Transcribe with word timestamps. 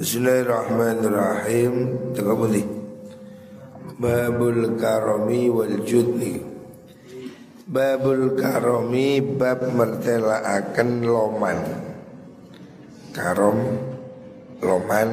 Bismillahirrahmanirrahim. 0.00 1.72
Tengok 2.16 2.36
putih. 2.40 2.64
Babul 4.00 4.80
karami 4.80 5.52
wal 5.52 5.84
judni. 5.84 6.40
Babul 7.68 8.32
karami 8.32 9.20
bab 9.20 9.60
mertela 9.76 10.40
akan 10.40 11.04
loman. 11.04 11.58
Karom 13.12 13.60
loman 14.64 15.08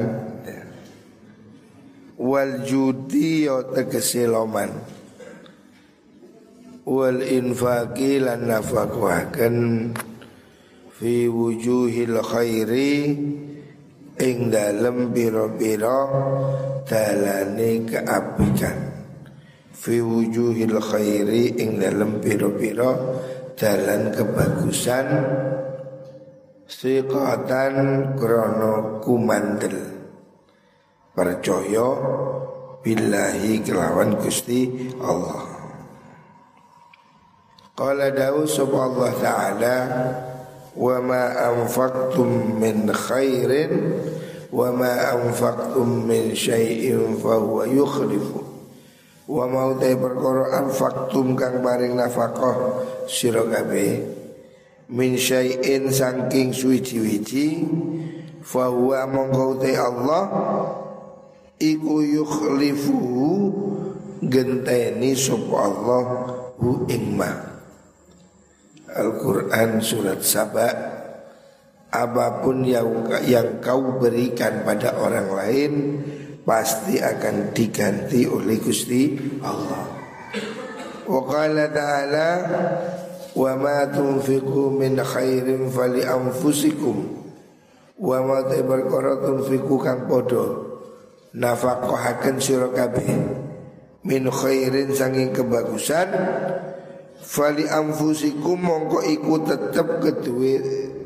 ya. 0.48 0.64
wal 2.16 2.64
judi 2.64 3.44
yo 3.44 3.68
tegese 3.68 4.24
loman 4.24 4.72
wal 6.88 7.20
infaqi 7.20 8.24
lan 8.24 8.48
nafaqaken 8.48 9.56
fi 10.96 11.28
wujuhil 11.28 12.24
khairi 12.24 12.96
ing 14.18 14.50
dalem 14.50 15.14
biro-biro 15.14 16.00
dalane 16.84 17.86
keapikan. 17.86 18.78
Fi 19.72 20.02
wujuhil 20.02 20.78
khairi 20.82 21.54
ing 21.62 21.78
dalem 21.78 22.18
biro-biro 22.18 22.92
dalan 23.54 24.10
kebagusan. 24.10 25.06
Siqatan 26.68 27.74
krono 28.18 29.00
kumandel. 29.00 29.78
Percaya 31.16 31.88
billahi 32.84 33.64
kelawan 33.64 34.20
Gusti 34.20 34.92
Allah. 35.00 35.58
Qala 37.78 38.10
dawu 38.10 38.42
Allah 38.74 39.12
taala 39.22 39.76
wa 40.78 41.02
ma 41.02 41.22
anfaqtum 41.50 42.54
min 42.62 42.86
khairin 42.86 43.98
wa 44.54 44.70
ma 44.70 45.18
anfaqtum 45.18 46.06
min 46.06 46.38
syai'in 46.38 47.18
fa 47.18 47.34
huwa 47.42 47.66
yukhlifu. 47.66 48.46
Wa 49.28 49.44
mau 49.44 49.76
te 49.76 49.92
perkara 49.98 50.64
anfaqtum 50.64 51.36
kang 51.36 51.60
paring 51.60 51.98
nafkah 51.98 52.86
sira 53.10 53.42
kabeh 53.44 54.00
min 54.88 55.20
syai'in 55.20 55.92
saking 55.92 56.54
suwi-wiji 56.54 57.68
fa 58.40 58.72
huwa 58.72 59.04
mongko 59.04 59.60
te 59.60 59.76
Allah 59.76 60.24
iku 61.60 62.00
yukhlifu 62.00 62.96
genteni 64.24 65.12
sapa 65.12 65.56
Allah 65.60 66.04
hu 66.56 66.88
ing 66.88 67.20
Al-Quran 68.98 69.78
surat 69.78 70.20
Saba 70.26 70.68
Apa 71.88 72.42
pun 72.42 72.66
yang, 72.66 73.06
yang 73.24 73.62
kau 73.62 73.96
berikan 74.02 74.66
pada 74.66 74.98
orang 74.98 75.30
lain 75.30 75.72
Pasti 76.42 76.96
akan 76.96 77.52
diganti 77.52 78.24
oleh 78.24 78.56
Gusti 78.56 79.12
Allah. 79.44 79.84
Wa 81.04 81.20
qala 81.28 81.68
ta'ala 81.68 82.30
Wa 83.36 83.52
ma 83.54 83.84
tunfiqu 83.84 84.72
min 84.72 84.96
khairin 84.96 85.68
fali 85.68 86.02
anfusikum. 86.02 87.20
Wa 88.00 88.18
ma 88.24 88.42
ta'ibarkara 88.48 89.20
tunfiqu 89.20 89.76
kang 89.76 90.08
podo 90.08 90.44
Nafaqahakan 91.36 92.40
kabeh 92.72 93.12
Min 94.08 94.24
khairin 94.32 94.96
sanging 94.96 95.36
kebagusan 95.36 96.08
Fali 97.28 97.68
amfusikum 97.68 98.56
mongko 98.56 99.04
iku 99.04 99.44
tetep 99.44 100.00
kedue 100.00 100.56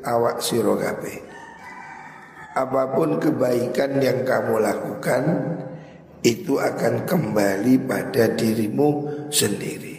awak 0.07 0.39
sira 0.39 0.79
Apa 2.55 2.95
pun 2.95 3.19
kebaikan 3.19 3.99
yang 3.99 4.23
kamu 4.23 4.63
lakukan 4.63 5.23
itu 6.23 6.63
akan 6.63 7.11
kembali 7.11 7.75
pada 7.91 8.39
dirimu 8.39 9.11
sendiri. 9.35 9.99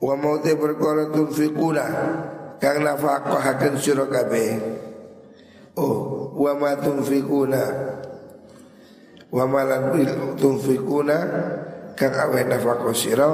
Wa 0.00 0.16
mau 0.16 0.40
te 0.40 0.56
perkara 0.56 1.12
tunfikuna 1.12 1.84
kang 2.56 2.80
nafaqahaken 2.80 3.74
sira 3.76 4.08
kabeh. 4.08 4.50
Oh, 5.76 6.32
wa 6.40 6.56
ma 6.56 6.72
tunfikuna 6.80 7.62
wa 9.28 9.44
ma 9.44 9.60
lan 9.60 9.92
tunfikuna 10.40 11.16
kang 12.00 12.16
awe 12.16 12.40
nafaqah 12.48 12.96
sira 12.96 13.28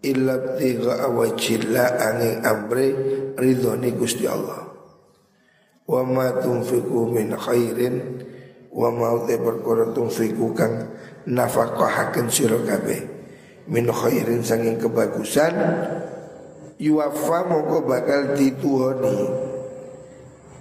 illa 0.00 0.56
tiga 0.56 1.08
wajillah 1.12 1.88
angin 2.00 2.40
amri 2.40 2.88
ridhoni 3.36 3.92
Gusti 3.92 4.24
Allah. 4.24 4.64
Wa 5.84 6.00
ma 6.06 6.32
tunfiqu 6.40 7.10
min 7.12 7.34
khairin 7.36 7.96
wa 8.72 8.88
ma 8.88 9.08
te 9.26 9.36
perkara 9.36 9.92
kang 10.56 10.74
nafaqahaken 11.28 12.26
sira 12.32 12.58
kabeh. 12.64 13.00
Min 13.68 13.92
khairin 13.92 14.40
sanging 14.40 14.80
kebagusan 14.80 15.52
yuwafa 16.80 17.38
mongko 17.44 17.84
bakal 17.84 18.32
dituhoni 18.34 19.18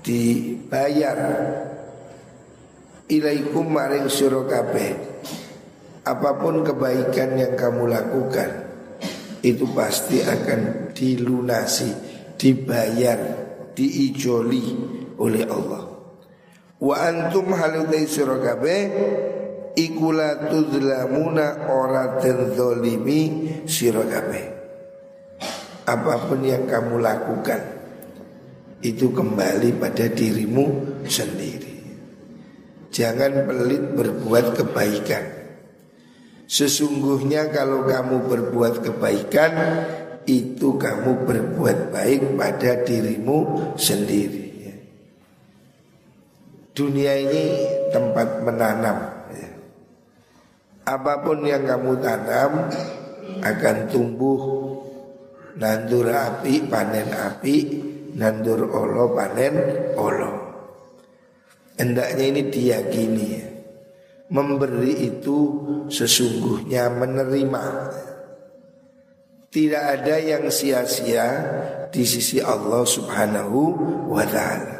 dibayar 0.03 1.19
ilaikum 3.07 3.65
maring 3.71 4.11
sira 4.11 4.43
kabeh. 4.43 4.91
Apa 6.09 6.41
pun 6.41 6.65
kebaikan 6.65 7.37
yang 7.37 7.53
kamu 7.53 7.85
lakukan 7.85 8.68
itu 9.43 9.65
pasti 9.71 10.19
akan 10.19 10.91
dilunasi, 10.91 11.89
dibayar, 12.35 13.19
diijoli 13.71 14.65
oleh 15.19 15.43
Allah. 15.47 15.83
Wa 16.79 16.95
antum 16.95 17.51
halutai 17.51 18.07
sirakabe 18.07 18.77
ikula 19.75 20.47
tudlamuna 20.47 21.67
ora 21.71 22.19
tenzolimi 22.19 23.51
sirakabe. 23.67 24.43
Apa 25.87 26.29
pun 26.29 26.43
yang 26.45 26.69
kamu 26.69 27.01
lakukan 27.01 27.61
itu 28.79 29.11
kembali 29.11 29.75
pada 29.75 30.07
dirimu 30.07 30.65
sendiri. 31.03 31.75
Jangan 32.89 33.47
pelit 33.47 33.83
berbuat 33.95 34.45
kebaikan. 34.55 35.38
Sesungguhnya 36.49 37.53
kalau 37.53 37.85
kamu 37.85 38.25
berbuat 38.25 38.81
kebaikan 38.81 39.53
Itu 40.25 40.81
kamu 40.81 41.29
berbuat 41.29 41.93
baik 41.93 42.33
pada 42.33 42.81
dirimu 42.81 43.73
sendiri. 43.77 44.49
Dunia 46.73 47.13
ini 47.17 47.43
tempat 47.93 48.41
menanam 48.41 48.97
Apa 50.89 51.21
pun 51.21 51.45
yang 51.45 51.69
kamu 51.69 52.01
tanam 52.01 52.65
akan 53.45 53.77
tumbuh. 53.93 54.41
Nandur 55.57 56.09
api 56.09 56.65
panen 56.65 57.09
api. 57.13 57.57
Nandur 58.17 58.69
olo 58.69 59.13
panen 59.13 59.53
olo. 59.93 60.33
Hendaknya 61.77 62.25
ini 62.25 62.41
diyakini 62.49 63.25
ya 63.37 63.48
Memberi 64.29 65.09
itu 65.09 65.37
sesungguhnya 65.89 66.93
menerima. 66.93 67.65
Tidak 69.49 69.83
ada 69.97 70.15
yang 70.21 70.53
sia-sia 70.53 71.25
di 71.89 72.05
sisi 72.05 72.37
Allah 72.37 72.85
subhanahu 72.85 73.59
wa 74.13 74.21
ta'ala. 74.21 74.77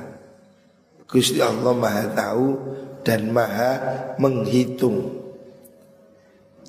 Gusti 1.09 1.41
Allah 1.41 1.73
maha 1.73 2.05
tahu 2.13 2.47
dan 3.01 3.33
maha 3.33 3.73
menghitung. 4.21 5.17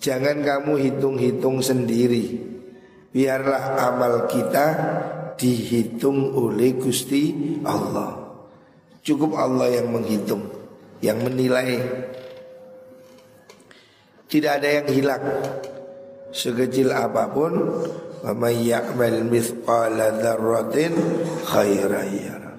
Jangan 0.01 0.41
kamu 0.41 0.81
hitung-hitung 0.81 1.61
sendiri. 1.61 2.41
Biarlah 3.13 3.77
amal 3.93 4.25
kita 4.33 4.67
dihitung 5.37 6.33
oleh 6.33 6.81
Gusti 6.81 7.37
Allah. 7.69 8.17
Cukup 9.05 9.33
Allah 9.37 9.81
yang 9.81 9.97
menghitung 9.97 10.45
Yang 11.01 11.19
menilai 11.25 11.71
tidak 14.31 14.63
ada 14.63 14.69
yang 14.81 14.89
hilang. 14.95 15.25
Sekecil 16.31 16.95
apa 16.95 17.27
pun 17.35 17.53
Wa 18.21 18.37
may 18.37 18.69
ya'mal 18.69 19.25
mithqala 19.25 20.21
dzarratin 20.21 20.93
khairan 21.49 22.09
yara. 22.13 22.53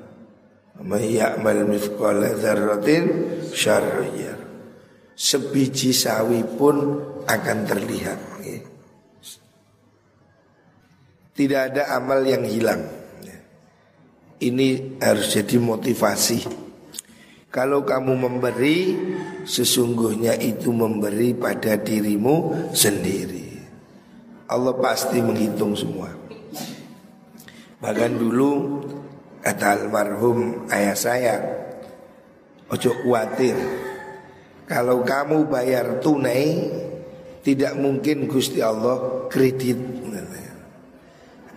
Wa 0.82 0.98
ya'mal 0.98 1.70
mithqala 1.70 2.34
dzarratin 2.34 3.04
syarran 3.54 4.42
Sebiji 5.14 5.94
sawi 5.94 6.42
pun 6.58 6.98
akan 7.30 7.58
terlihat. 7.70 8.20
Tidak 11.32 11.62
ada 11.74 11.94
amal 11.96 12.26
yang 12.26 12.42
hilang. 12.44 12.82
Ini 14.42 14.98
harus 14.98 15.38
jadi 15.38 15.62
motivasi 15.62 16.50
kalau 17.52 17.84
kamu 17.84 18.16
memberi 18.16 18.80
Sesungguhnya 19.44 20.38
itu 20.38 20.70
memberi 20.70 21.34
pada 21.34 21.74
dirimu 21.74 22.70
sendiri. 22.78 23.58
Allah 24.46 24.78
pasti 24.78 25.18
menghitung 25.18 25.76
semua. 25.76 26.08
Bahkan 27.84 28.12
dulu 28.16 28.80
Kata 29.42 29.74
almarhum 29.74 30.70
ayah 30.70 30.96
saya 30.96 31.36
Ojo 32.70 32.94
khawatir 33.04 33.58
Kalau 34.70 35.02
kamu 35.02 35.50
bayar 35.50 36.00
tunai 36.00 36.72
Tidak 37.42 37.74
mungkin 37.76 38.30
Gusti 38.30 38.62
Allah 38.62 39.28
kredit. 39.28 40.02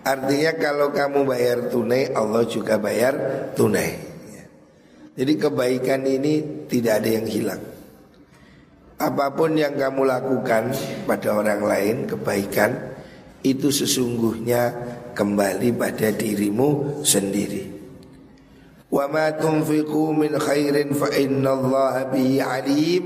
Artinya 0.05 0.53
kalau 0.61 0.93
kamu 0.93 1.25
bayar 1.25 1.73
tunai 1.73 2.13
Allah 2.13 2.45
juga 2.45 2.77
bayar 2.77 3.13
tunai 3.57 4.14
Jadi 5.15 5.33
kebaikan 5.39 6.03
ini 6.03 6.67
tidak 6.67 6.99
ada 6.99 7.09
yang 7.09 7.27
hilang. 7.27 7.63
Apa 8.99 9.31
pun 9.31 9.55
yang 9.55 9.75
kamu 9.75 10.07
lakukan 10.07 10.71
pada 11.03 11.35
orang 11.35 11.63
lain 11.63 11.95
kebaikan 12.07 12.95
Itu 13.45 13.69
sesungguhnya 13.69 14.73
kembali 15.13 15.77
pada 15.77 16.09
dirimu 16.09 16.99
sendiri. 17.05 17.69
Wa 18.89 19.05
ma 19.05 19.29
tunfiqu 19.37 20.17
min 20.17 20.33
khairin 20.33 20.97
fa 20.97 21.13
innallaha 21.13 22.09
bihi 22.09 22.41
alim. 22.41 23.05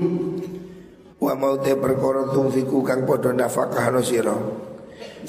Wa 1.20 1.36
mau 1.36 1.60
te 1.60 1.76
perkara 1.76 2.32
tunfiqu 2.32 2.80
kang 2.80 3.04
padha 3.04 3.36
nafkah 3.36 3.92
sira. 4.00 4.32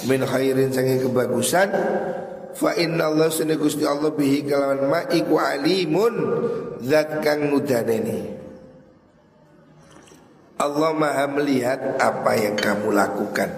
Min 0.08 0.24
khairin 0.24 0.72
sange 0.72 1.04
kebagusan 1.04 1.68
fa 2.56 2.76
inna 2.76 3.12
Allah 3.12 3.32
sunni 3.32 3.56
Gusti 3.56 3.84
Allah 3.88 4.12
bihi 4.12 4.48
kalawan 4.48 4.88
ma 4.88 5.02
iku 5.08 5.40
alimun 5.40 6.14
zat 6.84 7.24
kang 7.24 7.52
ngudaneni 7.52 8.42
Allah 10.62 10.94
maha 10.94 11.26
melihat 11.26 11.98
apa 11.98 12.38
yang 12.38 12.54
kamu 12.54 12.94
lakukan. 12.94 13.50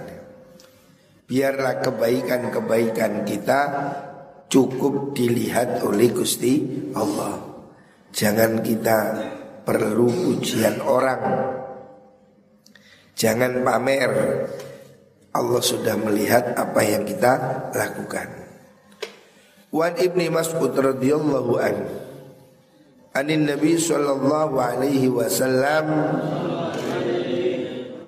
Biarlah 1.27 1.83
kebaikan-kebaikan 1.83 3.27
kita 3.27 3.61
cukup 4.47 5.11
dilihat 5.11 5.83
oleh 5.83 6.07
Gusti 6.15 6.63
Allah. 6.95 7.43
Jangan 8.15 8.63
kita 8.63 8.99
perlu 9.67 10.07
pujian 10.07 10.79
orang. 10.79 11.21
Jangan 13.19 13.51
pamer. 13.67 14.11
Allah 15.33 15.63
sudah 15.65 15.99
melihat 15.99 16.55
apa 16.55 16.87
yang 16.87 17.03
kita 17.03 17.33
lakukan. 17.75 18.42
Wan 19.73 19.97
Ibni 19.97 20.29
Mas'ud 20.29 20.69
radhiyallahu 20.69 21.53
an 21.57 21.89
Anin 23.17 23.49
Nabi 23.49 23.73
sallallahu 23.73 24.53
alaihi 24.61 25.09
wasallam 25.09 26.13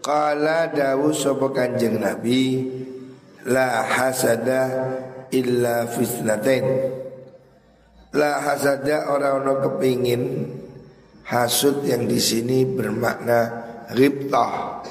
Qala 0.05 0.69
dawu 0.69 1.09
sapa 1.09 1.49
Kanjeng 1.49 1.97
Nabi 1.97 2.69
la 3.49 3.81
hasada 3.81 4.61
illa 5.33 5.89
fisnatain 5.89 6.65
La 8.13 8.45
hasada 8.45 9.09
orang-orang 9.09 9.65
kepingin 9.65 10.21
hasud 11.25 11.81
yang 11.81 12.05
di 12.05 12.21
sini 12.21 12.61
bermakna 12.61 13.65
ghibtah 13.89 14.85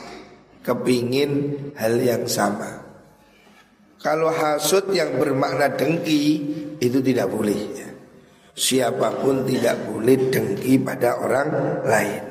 kepingin 0.66 1.54
hal 1.78 1.94
yang 2.02 2.26
sama. 2.26 2.84
Kalau 4.04 4.28
hasut 4.28 4.92
yang 4.92 5.16
bermakna 5.16 5.72
dengki 5.72 6.24
itu 6.80 6.98
tidak 7.02 7.28
boleh. 7.30 7.60
Ya. 7.74 7.88
Siapa 8.54 9.18
pun 9.18 9.42
tidak 9.42 9.90
boleh 9.90 10.30
dengki 10.30 10.78
pada 10.78 11.18
orang 11.18 11.48
lain. 11.82 12.22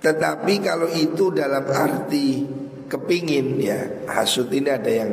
Tetapi 0.00 0.52
kalau 0.64 0.88
itu 0.88 1.32
dalam 1.32 1.64
arti 1.68 2.44
kepingin 2.90 3.62
ya 3.62 3.78
hasut 4.10 4.50
ini 4.50 4.68
ada 4.68 4.90
yang 4.90 5.12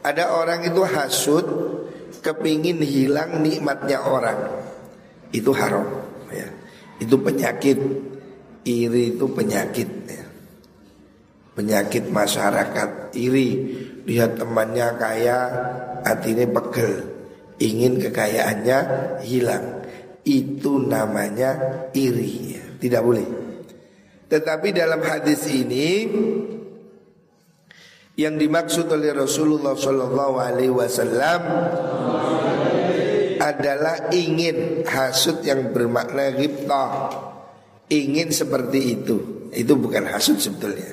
ada 0.00 0.32
orang 0.32 0.64
itu 0.64 0.80
hasut 0.86 1.46
kepingin 2.24 2.80
hilang 2.80 3.44
nikmatnya 3.44 4.00
orang 4.00 4.38
itu 5.34 5.52
haram 5.52 5.84
ya 6.32 6.48
itu 7.02 7.18
penyakit 7.20 7.76
iri 8.64 9.18
itu 9.18 9.26
penyakit 9.28 9.90
ya 10.08 10.24
penyakit 11.52 12.08
masyarakat 12.08 13.12
iri 13.18 13.48
lihat 14.08 14.40
temannya 14.40 14.88
kaya 14.96 15.38
hatinya 16.06 16.46
pegel 16.48 17.15
ingin 17.60 18.00
kekayaannya 18.00 18.78
hilang. 19.24 19.86
Itu 20.26 20.82
namanya 20.82 21.86
iri. 21.94 22.58
Tidak 22.76 23.02
boleh. 23.02 23.26
Tetapi 24.26 24.68
dalam 24.74 24.98
hadis 25.06 25.46
ini 25.46 26.10
yang 28.18 28.34
dimaksud 28.34 28.90
oleh 28.90 29.14
Rasulullah 29.14 29.76
Wasallam 29.76 31.40
adalah 33.38 34.10
ingin 34.10 34.82
hasut 34.82 35.44
yang 35.46 35.70
bermakna 35.70 36.34
ghibtah 36.34 36.90
ingin 37.86 38.34
seperti 38.34 38.98
itu. 38.98 39.16
Itu 39.54 39.78
bukan 39.78 40.10
hasut 40.10 40.42
sebetulnya. 40.42 40.90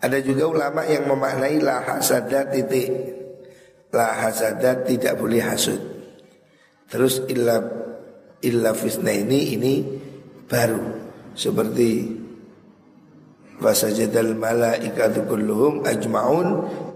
Ada 0.00 0.24
juga 0.24 0.48
ulama 0.48 0.88
yang 0.88 1.04
memaknai 1.04 1.60
la 1.60 1.84
hasada 1.84 2.48
titik 2.48 3.19
La 3.90 4.14
hasada 4.14 4.86
tidak 4.86 5.18
boleh 5.18 5.42
hasud. 5.42 5.80
Terus 6.86 7.26
illa 7.26 7.58
illa 8.42 8.70
fisna 8.74 9.10
ini 9.10 9.54
ini 9.58 9.74
baru. 10.46 10.82
Seperti 11.34 11.90
wasajadal 13.58 14.34
malaikatu 14.34 15.26
kulluhum 15.26 15.82
ajmaun 15.86 16.48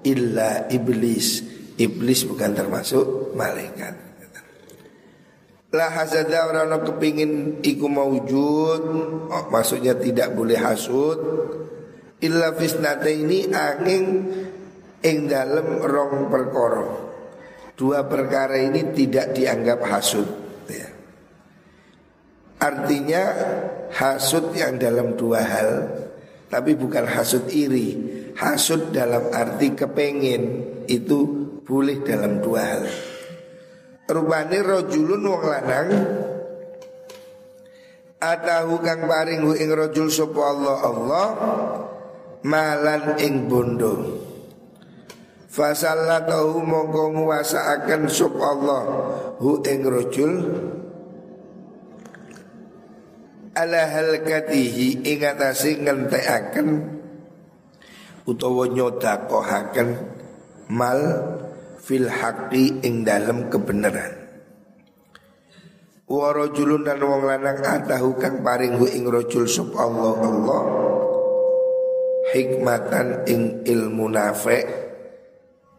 illa 0.07 0.71
iblis. 0.71 1.43
Iblis 1.75 2.31
bukan 2.31 2.55
termasuk 2.55 3.35
malaikat. 3.35 4.05
La 5.75 5.91
hasada 5.91 6.47
orang 6.47 6.87
kepingin 6.87 7.59
iku 7.59 7.91
mawujud 7.91 8.83
maksudnya 9.51 9.99
tidak 9.99 10.31
boleh 10.31 10.55
hasud. 10.55 11.19
Illa 12.23 12.55
fisnate 12.55 13.11
ini 13.11 13.51
angin 13.51 14.05
ing 15.05 15.29
dalam 15.29 15.85
rong 15.85 16.33
perkara. 16.33 16.85
Dua 17.75 18.07
perkara 18.09 18.57
ini 18.57 18.91
tidak 18.97 19.37
dianggap 19.37 19.81
hasud. 19.85 20.29
Ya. 20.71 20.89
Artinya 22.65 23.23
hasud 23.93 24.57
yang 24.57 24.81
dalam 24.81 25.19
dua 25.19 25.45
hal, 25.45 25.71
tapi 26.49 26.73
bukan 26.79 27.05
hasud 27.05 27.51
iri. 27.53 28.17
Hasud 28.35 28.91
dalam 28.91 29.31
arti 29.31 29.79
kepengen 29.79 30.43
itu 30.91 31.21
boleh 31.63 32.03
dalam 32.03 32.43
dua 32.43 32.63
hal. 32.65 32.83
Rupane 34.05 34.59
rojulun 34.61 35.23
wong 35.23 35.45
lanang 35.49 35.89
Atahu 38.25 38.81
kang 38.81 39.05
paring 39.05 39.45
ing 39.53 39.69
rojul 39.69 40.09
sapa 40.09 40.41
Allah 40.41 40.77
Allah 40.81 41.27
malan 42.41 43.21
ing 43.21 43.49
bondo 43.53 44.24
Fasallatahu 45.55 46.67
mongko 46.67 47.15
nguwasaaken 47.15 48.11
sub 48.11 48.35
Allah. 48.43 48.83
Hu 49.39 49.63
ing 49.63 49.87
rajul 49.87 50.33
ala 53.55 53.83
halkatihi 53.87 55.07
ing 55.07 55.23
atase 55.23 55.79
ngentekaken 55.79 56.99
utawa 58.27 58.67
nyodakohaken 58.67 59.89
mal 60.75 61.01
fil 61.79 62.11
haqqi 62.11 62.83
ing 62.83 63.07
dalem 63.07 63.47
kebenaran. 63.47 64.27
Wa 66.11 66.35
rajulun 66.35 66.83
dan 66.83 66.99
wong 66.99 67.31
lanang 67.31 67.63
atahu 67.63 68.19
kang 68.19 68.43
paring 68.43 68.75
hu 68.75 68.91
ing 68.91 69.07
rajul 69.07 69.47
sub 69.47 69.71
Allah 69.79 70.19
Allah. 70.19 70.63
Hikmatan 72.35 73.23
ing 73.31 73.63
ilmu 73.63 74.11
nafe 74.11 74.84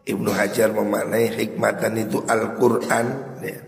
Ibnu 0.06 0.30
Hajar 0.30 0.70
memaknai 0.70 1.34
hikmatan 1.34 1.98
itu 1.98 2.22
Al-Quran 2.22 3.06
ya. 3.42 3.58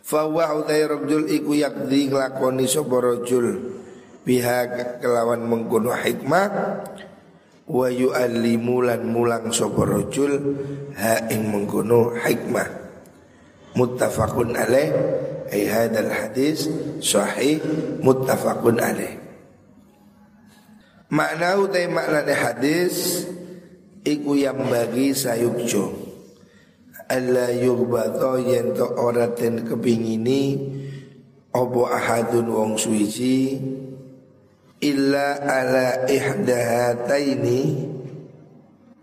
Fawa 0.00 0.56
utai 0.58 0.82
rojul 0.88 1.28
iku 1.30 1.54
yakdi 1.54 2.10
ngelakoni 2.10 2.66
sopo 2.66 2.98
rojul 2.98 3.78
Pihak 4.26 4.98
kelawan 4.98 5.46
mengkuno 5.46 5.94
hikmah 5.94 6.46
Wa 7.70 7.86
yu'allimu 7.86 8.90
lan 8.90 9.06
mulang 9.06 9.54
sopo 9.54 9.86
rojul 9.86 10.34
Ha 10.98 11.30
ing 11.30 11.46
mengkuno 11.46 12.18
hikmah 12.18 12.68
Muttafaqun 13.78 14.58
alaih 14.58 14.90
Ay 15.50 15.66
hadal 15.66 16.14
hadis 16.14 16.70
sahih 17.02 17.58
muttafaqun 18.06 18.78
alaih. 18.78 19.18
Makna 21.10 21.58
utai 21.58 21.90
makna 21.90 22.22
hadis 22.22 23.26
Iku 24.00 24.32
yang 24.36 24.70
bagi 24.72 25.12
sayukjo 25.12 26.08
Allah 27.10 27.50
yughbato 27.52 28.40
yento 28.40 28.86
oraten 28.96 29.66
kepingini 29.66 30.42
Obo 31.50 31.90
ahadun 31.90 32.46
wong 32.48 32.72
suici 32.78 33.58
Illa 34.80 35.42
ala 35.42 36.08
ihdahataini 36.08 37.60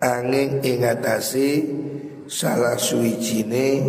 Angin 0.01 0.63
ingatasi 0.63 1.49
Salah 2.25 2.79
suicine 2.79 3.83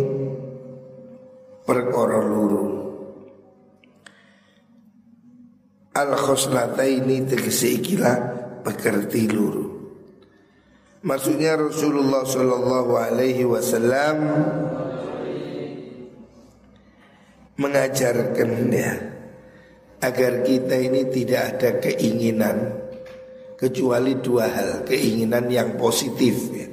Perkara 1.65 2.21
luru 2.21 2.79
al 5.99 6.15
khoslataini 6.15 7.27
tegese 7.27 7.75
ikilah 7.75 8.15
pekerti 8.63 9.27
luru. 9.27 9.68
Maksudnya 10.99 11.55
Rasulullah 11.55 12.27
Shallallahu 12.27 12.91
Alaihi 12.99 13.47
Wasallam 13.47 14.19
mengajarkan 17.55 18.51
ya 18.67 18.93
agar 20.03 20.43
kita 20.43 20.75
ini 20.75 21.07
tidak 21.07 21.55
ada 21.55 21.69
keinginan 21.79 22.83
kecuali 23.55 24.19
dua 24.19 24.51
hal 24.51 24.83
keinginan 24.83 25.47
yang 25.47 25.79
positif 25.79 26.35
ya. 26.51 26.67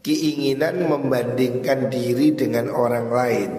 keinginan 0.00 0.88
membandingkan 0.88 1.92
diri 1.92 2.32
dengan 2.32 2.72
orang 2.72 3.06
lain 3.12 3.50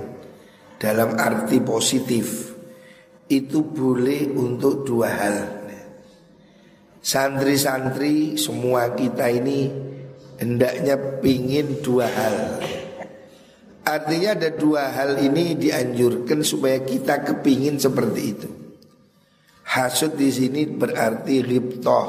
dalam 0.81 1.13
arti 1.13 1.61
positif 1.61 2.57
itu 3.29 3.61
boleh 3.69 4.33
untuk 4.33 4.81
dua 4.81 5.09
hal 5.13 5.37
santri-santri 7.01 8.37
semua 8.37 8.93
kita 8.93 9.25
ini 9.33 9.90
hendaknya 10.41 10.97
pingin 11.21 11.85
dua 11.85 12.09
hal 12.09 12.57
Artinya 13.81 14.37
ada 14.37 14.53
dua 14.53 14.93
hal 14.93 15.17
ini 15.19 15.57
dianjurkan 15.57 16.45
supaya 16.45 16.79
kita 16.85 17.25
kepingin 17.25 17.81
seperti 17.81 18.21
itu. 18.23 18.49
Hasud 19.65 20.15
di 20.15 20.29
sini 20.29 20.69
berarti 20.69 21.41
riptoh, 21.41 22.05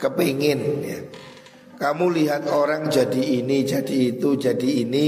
kepingin 0.00 0.60
ya. 0.80 1.00
Kamu 1.76 2.12
lihat 2.12 2.48
orang 2.48 2.88
jadi 2.88 3.40
ini, 3.40 3.64
jadi 3.68 4.16
itu, 4.16 4.36
jadi 4.36 4.68
ini, 4.84 5.06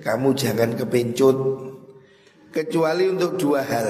kamu 0.00 0.32
jangan 0.32 0.76
kepencut. 0.76 1.38
Kecuali 2.50 3.04
untuk 3.08 3.36
dua 3.38 3.60
hal. 3.62 3.88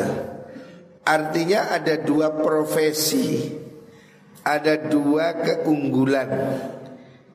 Artinya 1.06 1.74
ada 1.74 1.96
dua 2.02 2.34
profesi, 2.34 3.50
ada 4.46 4.78
dua 4.78 5.32
keunggulan 5.42 6.30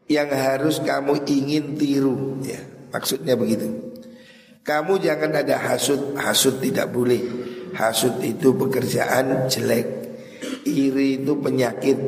yang 0.06 0.30
harus 0.30 0.82
kamu 0.82 1.26
ingin 1.26 1.78
tiru. 1.78 2.42
Ya, 2.46 2.62
maksudnya 2.94 3.34
begitu. 3.34 3.70
Kamu 4.66 4.98
jangan 4.98 5.30
ada 5.46 5.62
hasut, 5.62 6.18
hasut 6.18 6.58
tidak 6.58 6.90
boleh. 6.90 7.22
Hasut 7.76 8.24
itu 8.24 8.56
pekerjaan 8.56 9.52
jelek, 9.52 9.88
iri 10.66 11.22
itu 11.22 11.38
penyakit. 11.38 12.00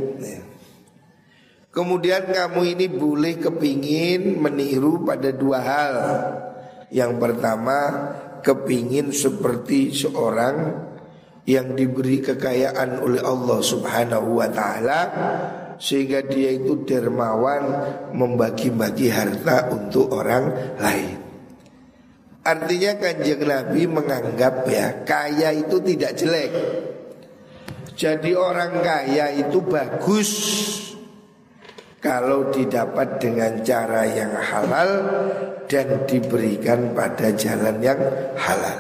Kemudian 1.78 2.34
kamu 2.34 2.74
ini 2.74 2.86
boleh 2.90 3.38
kepingin 3.38 4.42
meniru 4.42 5.06
pada 5.06 5.30
dua 5.30 5.60
hal. 5.62 5.94
Yang 6.90 7.22
pertama, 7.22 7.78
kepingin 8.42 9.14
seperti 9.14 9.94
seorang 9.94 10.88
yang 11.46 11.78
diberi 11.78 12.26
kekayaan 12.26 12.98
oleh 13.06 13.22
Allah 13.22 13.60
Subhanahu 13.62 14.42
wa 14.42 14.50
taala 14.50 15.00
sehingga 15.78 16.26
dia 16.26 16.58
itu 16.58 16.84
dermawan 16.84 17.64
membagi-bagi 18.14 19.14
harta 19.14 19.70
untuk 19.70 20.10
orang 20.14 20.76
lain. 20.82 21.18
Artinya 22.48 22.96
kanjeng 22.98 23.44
Nabi 23.44 23.82
menganggap 23.86 24.66
ya 24.72 25.04
kaya 25.04 25.54
itu 25.54 25.78
tidak 25.84 26.12
jelek. 26.16 26.52
Jadi 27.98 28.32
orang 28.38 28.80
kaya 28.82 29.34
itu 29.36 29.58
bagus 29.66 30.32
kalau 31.98 32.48
didapat 32.54 33.20
dengan 33.20 33.60
cara 33.66 34.06
yang 34.06 34.32
halal 34.38 34.92
dan 35.68 36.08
diberikan 36.08 36.96
pada 36.96 37.34
jalan 37.36 37.84
yang 37.84 38.00
halal. 38.38 38.80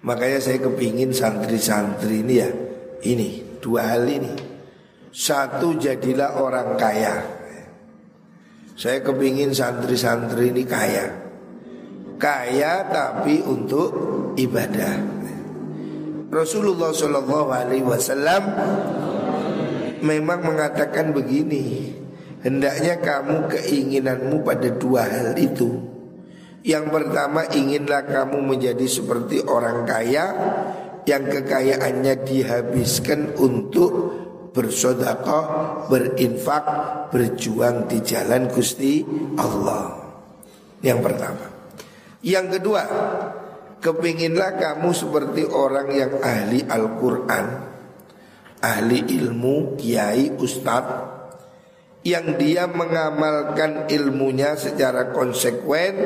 Makanya 0.00 0.40
saya 0.40 0.56
kepingin 0.64 1.12
santri-santri 1.12 2.24
ini 2.24 2.34
ya 2.40 2.48
ini 3.04 3.49
dua 3.60 3.94
hal 3.94 4.08
ini. 4.08 4.34
Satu 5.12 5.76
jadilah 5.76 6.40
orang 6.40 6.74
kaya. 6.80 7.40
Saya 8.80 9.04
kepingin 9.04 9.52
santri-santri 9.52 10.56
ini 10.56 10.64
kaya 10.64 11.04
Kaya 12.16 12.88
tapi 12.88 13.44
untuk 13.44 13.92
ibadah 14.40 15.20
Rasulullah 16.32 16.88
Shallallahu 16.88 17.50
Alaihi 17.52 17.84
Wasallam 17.84 18.42
memang 20.00 20.40
mengatakan 20.40 21.12
begini 21.12 21.92
hendaknya 22.40 22.96
kamu 23.04 23.52
keinginanmu 23.52 24.48
pada 24.48 24.72
dua 24.72 25.04
hal 25.04 25.36
itu 25.36 25.76
yang 26.64 26.88
pertama 26.88 27.44
inginlah 27.52 28.08
kamu 28.08 28.40
menjadi 28.48 28.86
seperti 28.88 29.44
orang 29.44 29.84
kaya 29.84 30.24
yang 31.08 31.24
kekayaannya 31.28 32.14
dihabiskan 32.26 33.36
untuk 33.40 33.90
bersodakoh, 34.50 35.44
berinfak, 35.86 36.64
berjuang 37.14 37.86
di 37.86 38.02
jalan 38.02 38.50
Gusti 38.50 39.04
Allah. 39.38 39.96
Yang 40.82 41.00
pertama. 41.06 41.46
Yang 42.20 42.46
kedua, 42.58 42.82
kepinginlah 43.80 44.60
kamu 44.60 44.90
seperti 44.92 45.42
orang 45.48 45.88
yang 45.94 46.12
ahli 46.20 46.60
Al-Quran, 46.66 47.46
ahli 48.60 48.98
ilmu, 49.16 49.80
kiai, 49.80 50.36
ustadz, 50.36 51.20
yang 52.04 52.36
dia 52.40 52.64
mengamalkan 52.68 53.88
ilmunya 53.92 54.56
secara 54.56 55.12
konsekuen 55.12 55.96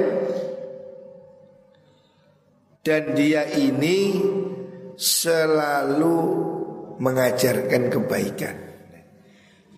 dan 2.83 3.15
dia 3.15 3.47
ini 3.55 4.21
selalu 4.97 6.19
mengajarkan 6.99 7.83
kebaikan. 7.91 8.57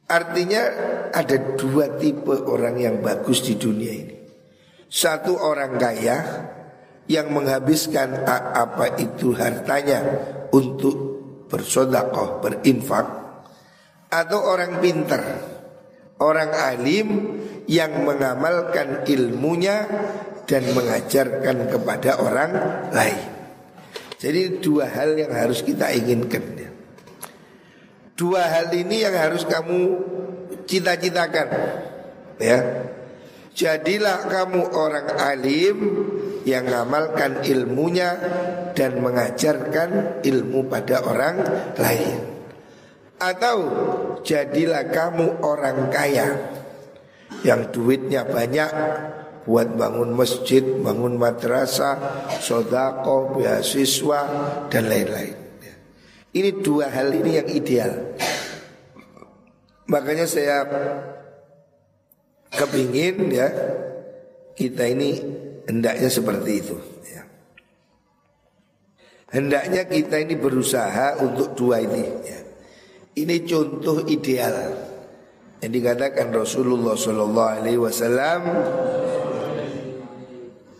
Artinya 0.06 0.62
ada 1.10 1.36
dua 1.58 1.98
tipe 1.98 2.30
orang 2.46 2.78
yang 2.78 2.96
bagus 3.02 3.42
di 3.42 3.58
dunia 3.58 3.90
ini. 3.90 4.16
Satu 4.86 5.34
orang 5.34 5.74
kaya 5.82 6.18
yang 7.10 7.34
menghabiskan 7.34 8.22
apa 8.26 8.94
itu 9.02 9.34
hartanya 9.34 10.06
untuk 10.54 10.94
bersodakoh, 11.50 12.38
berinfak. 12.38 13.06
Atau 14.06 14.38
orang 14.38 14.78
pintar, 14.78 15.22
orang 16.22 16.54
alim 16.54 17.08
yang 17.66 18.06
mengamalkan 18.06 19.02
ilmunya 19.10 19.90
dan 20.46 20.62
mengajarkan 20.70 21.66
kepada 21.66 22.22
orang 22.22 22.50
lain. 22.94 23.35
Jadi 24.16 24.64
dua 24.64 24.88
hal 24.88 25.16
yang 25.20 25.32
harus 25.32 25.60
kita 25.60 25.92
inginkan. 25.92 26.42
Dua 28.16 28.48
hal 28.48 28.72
ini 28.72 29.04
yang 29.04 29.12
harus 29.12 29.44
kamu 29.44 30.00
cita-citakan 30.64 31.48
Ya 32.40 32.58
Jadilah 33.56 34.28
kamu 34.28 34.68
orang 34.76 35.16
alim 35.16 35.76
yang 36.44 36.68
mengamalkan 36.68 37.40
ilmunya 37.40 38.12
dan 38.76 39.00
mengajarkan 39.00 40.20
ilmu 40.20 40.68
pada 40.68 41.00
orang 41.00 41.40
lain. 41.80 42.20
Atau 43.16 43.56
jadilah 44.28 44.92
kamu 44.92 45.40
orang 45.40 45.88
kaya 45.88 46.36
yang 47.48 47.72
duitnya 47.72 48.28
banyak 48.28 48.70
buat 49.46 49.78
bangun 49.78 50.12
masjid, 50.12 50.60
bangun 50.60 51.14
madrasah, 51.16 52.26
sodako, 52.42 53.38
beasiswa 53.38 54.20
dan 54.68 54.90
lain-lain. 54.90 55.46
Ini 56.36 56.50
dua 56.60 56.92
hal 56.92 57.16
ini 57.16 57.40
yang 57.40 57.48
ideal. 57.48 58.12
Makanya 59.88 60.26
saya 60.28 60.66
kepingin 62.52 63.30
ya 63.32 63.48
kita 64.52 64.84
ini 64.84 65.16
hendaknya 65.64 66.10
seperti 66.12 66.50
itu. 66.60 66.76
Ya. 67.08 67.22
Hendaknya 69.32 69.88
kita 69.88 70.20
ini 70.20 70.34
berusaha 70.36 71.22
untuk 71.24 71.56
dua 71.56 71.80
ini. 71.80 72.04
Ya. 72.26 72.40
Ini 73.16 73.48
contoh 73.48 74.04
ideal 74.04 74.76
yang 75.64 75.72
dikatakan 75.72 76.36
Rasulullah 76.36 76.92
Shallallahu 77.00 77.52
Alaihi 77.64 77.80
Wasallam 77.80 78.40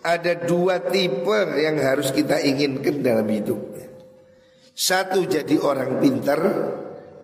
ada 0.06 0.38
dua 0.38 0.78
tipe 0.86 1.34
yang 1.58 1.82
harus 1.82 2.14
kita 2.14 2.38
inginkan 2.38 3.02
dalam 3.02 3.26
hidup. 3.26 3.58
Satu 4.70 5.26
jadi 5.26 5.58
orang 5.58 5.98
pintar, 5.98 6.40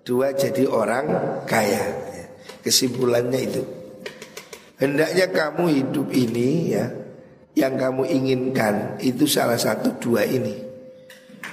dua 0.03 0.35
jadi 0.35 0.67
orang 0.67 1.07
kaya. 1.47 2.11
Kesimpulannya 2.59 3.41
itu. 3.43 3.63
Hendaknya 4.83 5.31
kamu 5.31 5.65
hidup 5.71 6.09
ini 6.11 6.75
ya, 6.75 6.91
yang 7.55 7.79
kamu 7.79 8.03
inginkan 8.11 8.99
itu 8.99 9.31
salah 9.31 9.61
satu 9.61 9.95
dua 10.03 10.27
ini. 10.27 10.59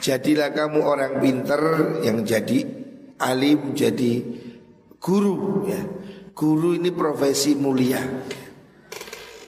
Jadilah 0.02 0.50
kamu 0.56 0.80
orang 0.82 1.22
pintar 1.22 1.62
yang 2.02 2.26
jadi 2.26 2.66
alim, 3.22 3.78
jadi 3.78 4.24
guru 4.98 5.68
ya. 5.70 5.82
Guru 6.34 6.80
ini 6.80 6.90
profesi 6.96 7.54
mulia. 7.54 8.00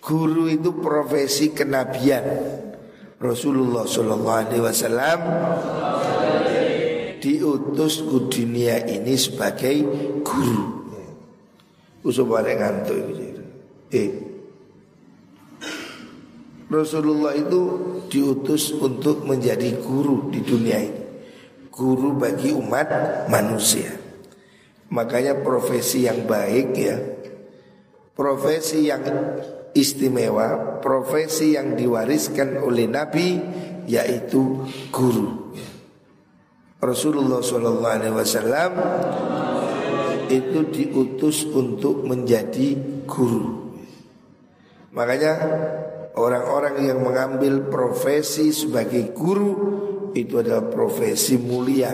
Guru 0.01 0.49
itu 0.49 0.73
profesi 0.81 1.53
kenabian. 1.53 2.25
Rasulullah 3.21 3.85
Shallallahu 3.85 4.39
Alaihi 4.49 4.65
Wasallam 4.65 5.19
diutus 7.21 8.01
ke 8.01 8.17
dunia 8.33 8.81
ini 8.81 9.13
sebagai 9.13 9.77
guru. 10.25 10.81
Usah 12.01 12.25
balik 12.25 12.57
ngantuk 12.57 12.97
Eh, 13.91 14.09
Rasulullah 16.71 17.35
itu 17.35 17.61
diutus 18.07 18.71
untuk 18.73 19.27
menjadi 19.27 19.75
guru 19.83 20.31
di 20.33 20.39
dunia 20.41 20.79
ini. 20.81 21.03
Guru 21.69 22.15
bagi 22.17 22.55
umat 22.55 22.87
manusia. 23.27 23.91
Makanya 24.89 25.43
profesi 25.43 26.07
yang 26.07 26.23
baik 26.23 26.67
ya. 26.73 26.97
Profesi 28.15 28.87
yang 28.87 29.03
istimewa, 29.71 30.79
profesi 30.83 31.55
yang 31.55 31.75
diwariskan 31.75 32.59
oleh 32.59 32.87
Nabi 32.87 33.39
yaitu 33.87 34.67
guru. 34.91 35.53
Rasulullah 36.81 37.45
Shallallahu 37.45 37.93
Alaihi 37.93 38.15
Wasallam 38.15 38.71
itu 40.31 40.59
diutus 40.71 41.45
untuk 41.45 42.07
menjadi 42.07 42.73
guru. 43.05 43.75
Makanya 44.91 45.33
orang-orang 46.17 46.83
yang 46.83 46.99
mengambil 47.05 47.69
profesi 47.69 48.51
sebagai 48.51 49.13
guru 49.13 49.51
itu 50.11 50.41
adalah 50.41 50.67
profesi 50.67 51.37
mulia. 51.39 51.93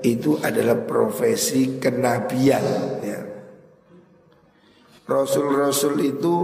Itu 0.00 0.38
adalah 0.38 0.86
profesi 0.86 1.82
kenabian. 1.82 2.64
Ya. 3.02 3.20
Rasul-rasul 5.06 5.98
itu 6.02 6.34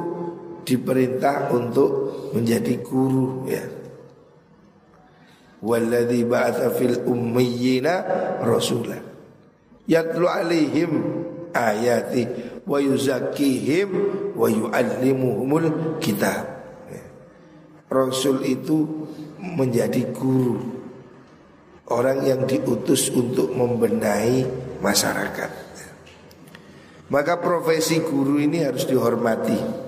diperintah 0.62 1.50
untuk 1.52 1.90
menjadi 2.34 2.80
guru 2.82 3.46
ya. 3.46 3.64
Walladzi 5.62 6.26
ba'atha 6.26 6.74
fil 6.74 7.06
ummiyina 7.06 8.02
rasulan 8.42 9.02
yatlu 9.86 10.26
alaihim 10.26 10.90
ayati 11.54 12.26
wa 12.66 12.82
yuzakkihim 12.82 13.88
wa 14.34 14.50
yuallimuhumul 14.50 15.98
kitab. 16.02 16.46
Ya. 16.90 17.04
Rasul 17.90 18.42
itu 18.46 19.06
menjadi 19.38 20.10
guru 20.14 20.82
Orang 21.92 22.24
yang 22.24 22.48
diutus 22.48 23.12
untuk 23.12 23.52
membenahi 23.52 24.46
masyarakat 24.80 25.50
ya. 25.76 25.90
Maka 27.12 27.36
profesi 27.36 28.00
guru 28.00 28.40
ini 28.40 28.64
harus 28.64 28.88
dihormati 28.88 29.81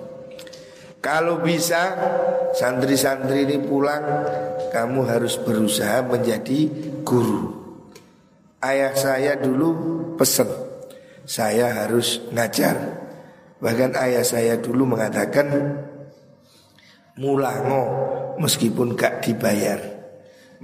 kalau 1.05 1.45
bisa 1.45 1.93
santri-santri 2.57 3.45
ini 3.45 3.61
pulang 3.61 4.25
Kamu 4.73 5.05
harus 5.05 5.37
berusaha 5.37 6.01
menjadi 6.01 6.67
guru. 7.05 7.53
Ayah 8.65 8.97
saya 8.97 9.37
dulu 9.37 9.69
pesen 10.17 10.49
Saya 11.29 11.85
harus 11.85 12.25
ngajar. 12.33 13.05
Bahkan 13.61 14.01
ayah 14.01 14.25
saya 14.25 14.57
dulu 14.57 14.97
mengatakan 14.97 15.77
Mulango 17.21 17.85
meskipun 18.41 18.97
gak 18.97 19.29
dibayar 19.29 19.77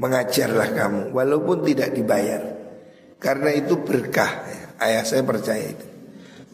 Mengajarlah 0.01 0.73
kamu. 0.73 1.03
Walaupun 1.13 1.69
tidak 1.69 1.93
dibayar 1.93 2.41
Karena 3.21 3.53
itu 3.53 3.77
berkah. 3.85 4.49
Ayah 4.81 5.05
saya 5.05 5.21
percaya 5.21 5.77
itu. 5.77 5.87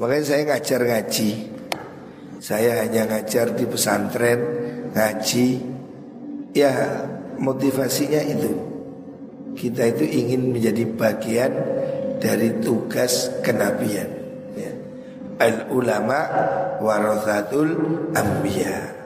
Makanya 0.03 0.25
saya 0.27 0.43
ngajar 0.51 0.81
ngaji 0.83 1.56
saya 2.41 2.85
hanya 2.85 3.09
ngajar 3.09 3.57
di 3.57 3.65
pesantren, 3.65 4.41
ngaji. 4.93 5.49
Ya 6.57 6.73
motivasinya 7.37 8.21
itu. 8.25 8.53
Kita 9.57 9.89
itu 9.89 10.05
ingin 10.05 10.53
menjadi 10.53 10.85
bagian 10.85 11.53
dari 12.21 12.61
tugas 12.61 13.33
kenabian. 13.41 14.09
Ya. 14.57 14.73
Al 15.41 15.69
ulama 15.73 16.21
warathatul 16.81 17.73
ambiya. 18.13 18.97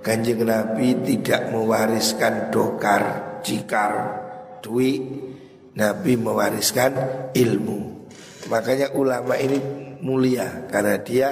Kanjeng 0.00 0.46
Nabi 0.46 0.96
tidak 1.04 1.52
mewariskan 1.52 2.48
dokar, 2.48 3.36
cikar, 3.42 3.92
duit. 4.62 5.02
Nabi 5.70 6.18
mewariskan 6.18 6.92
ilmu. 7.34 7.89
Makanya 8.50 8.90
ulama 8.98 9.38
ini 9.38 9.62
mulia 10.02 10.66
karena 10.66 10.98
dia 10.98 11.28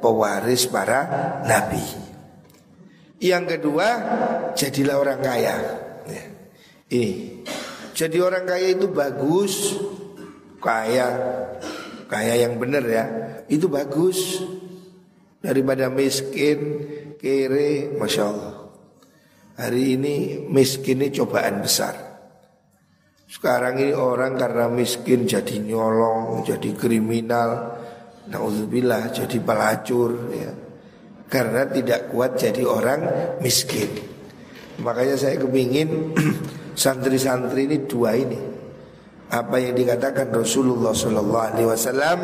pewaris 0.00 0.64
para 0.72 1.04
nabi. 1.44 1.84
Yang 3.20 3.44
kedua, 3.56 3.88
jadilah 4.56 4.96
orang 4.96 5.20
kaya. 5.20 5.54
Ya. 6.08 6.24
Ini, 6.88 7.12
jadi 7.92 8.16
orang 8.20 8.44
kaya 8.48 8.72
itu 8.72 8.88
bagus, 8.88 9.76
kaya, 10.60 11.08
kaya 12.08 12.34
yang 12.48 12.56
benar 12.56 12.84
ya, 12.84 13.04
itu 13.48 13.68
bagus 13.68 14.40
daripada 15.40 15.88
miskin, 15.92 16.84
kere, 17.16 17.92
masya 17.96 18.24
Allah. 18.28 18.54
Hari 19.54 19.96
ini 19.96 20.14
miskin 20.50 21.00
ini 21.00 21.14
cobaan 21.14 21.64
besar. 21.64 21.94
Sekarang 23.34 23.82
ini 23.82 23.90
orang 23.90 24.38
karena 24.38 24.70
miskin 24.70 25.26
jadi 25.26 25.58
nyolong, 25.58 26.46
jadi 26.46 26.70
kriminal, 26.78 27.74
Nauzubillah 28.30 29.12
jadi 29.12 29.36
pelacur 29.42 30.32
ya. 30.32 30.52
Karena 31.28 31.66
tidak 31.66 32.14
kuat 32.14 32.38
jadi 32.38 32.62
orang 32.62 33.00
miskin. 33.42 33.90
Makanya 34.80 35.18
saya 35.18 35.36
kepingin 35.38 36.14
Santri-santri 36.74 37.70
ini 37.70 37.78
dua 37.86 38.18
ini. 38.18 38.38
Apa 39.30 39.62
yang 39.62 39.78
dikatakan 39.78 40.30
Rasulullah 40.30 40.90
Sallallahu 40.90 41.46
Alaihi 41.54 41.68
Wasallam? 41.70 42.18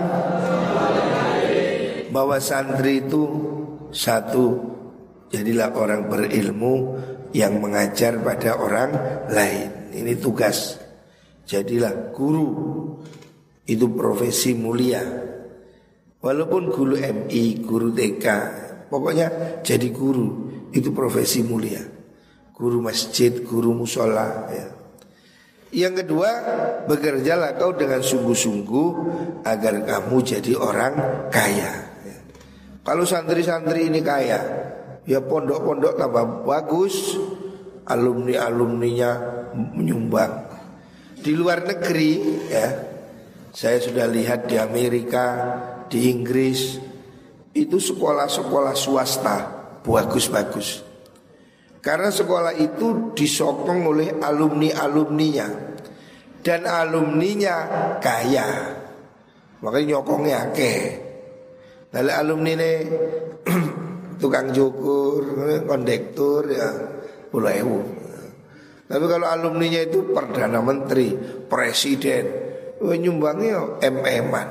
Bahwa 2.10 2.36
santri 2.42 3.06
itu 3.06 3.22
Satu 3.94 4.58
Jadilah 5.30 5.70
orang 5.78 6.10
berilmu 6.10 6.74
Yang 7.30 7.54
mengajar 7.62 8.12
pada 8.18 8.58
orang 8.58 8.90
lain. 9.30 9.94
Ini 9.94 10.18
tugas 10.18 10.89
Jadilah 11.50 12.14
guru 12.14 12.46
Itu 13.66 13.90
profesi 13.90 14.54
mulia 14.54 15.02
Walaupun 16.20 16.68
guru 16.68 17.00
MI, 17.00 17.64
guru 17.64 17.96
TK, 17.96 18.26
pokoknya 18.92 19.56
jadi 19.64 19.88
guru 19.88 20.52
itu 20.68 20.92
profesi 20.92 21.40
mulia. 21.40 21.80
Guru 22.52 22.84
masjid, 22.84 23.40
guru 23.40 23.72
musola. 23.72 24.52
Ya. 24.52 24.68
Yang 25.72 26.04
kedua, 26.04 26.28
bekerjalah 26.84 27.56
kau 27.56 27.72
dengan 27.72 28.04
sungguh-sungguh 28.04 28.88
agar 29.48 29.80
kamu 29.88 30.16
jadi 30.20 30.52
orang 30.60 30.92
kaya. 31.32 31.72
Ya. 32.04 32.18
Kalau 32.84 33.08
santri-santri 33.08 33.88
ini 33.88 34.04
kaya, 34.04 34.44
ya 35.08 35.24
pondok-pondok 35.24 35.96
tambah 35.96 36.44
bagus, 36.44 37.16
alumni-alumninya 37.88 39.10
menyumbang. 39.72 40.49
Di 41.20 41.36
luar 41.36 41.68
negeri, 41.68 42.12
ya, 42.48 42.68
saya 43.52 43.76
sudah 43.76 44.08
lihat 44.08 44.48
di 44.48 44.56
Amerika, 44.56 45.26
di 45.84 46.08
Inggris 46.08 46.80
itu 47.52 47.76
sekolah-sekolah 47.76 48.72
swasta 48.72 49.36
bagus-bagus. 49.84 50.80
Karena 51.84 52.08
sekolah 52.08 52.56
itu 52.56 53.12
disokong 53.12 53.80
oleh 53.88 54.16
alumni-alumninya 54.16 55.48
dan 56.40 56.64
alumninya 56.64 57.56
kaya. 58.00 58.48
Makanya 59.60 59.86
nyokongnya 59.96 60.40
ke. 60.56 60.74
Dari 61.92 62.12
alumni 62.16 62.52
ini 62.56 62.72
tukang 64.16 64.52
cukur, 64.56 65.20
kondektur 65.68 66.48
ya 66.48 66.68
puluh 67.28 67.52
ewu. 67.52 67.99
Tapi 68.90 69.04
kalau 69.06 69.30
alumninya 69.30 69.86
itu 69.86 70.10
perdana 70.10 70.58
menteri, 70.58 71.14
presiden, 71.46 72.26
nyumbangnya 72.82 73.78
mm-an. 73.78 74.48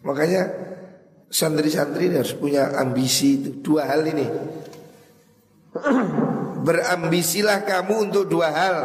Makanya 0.00 0.42
santri-santri 1.28 2.08
harus 2.08 2.32
punya 2.32 2.72
ambisi 2.72 3.36
itu 3.36 3.60
dua 3.60 3.84
hal 3.84 4.08
ini. 4.08 4.26
Berambisilah 6.64 7.68
kamu 7.68 7.94
untuk 8.08 8.32
dua 8.32 8.48
hal. 8.48 8.76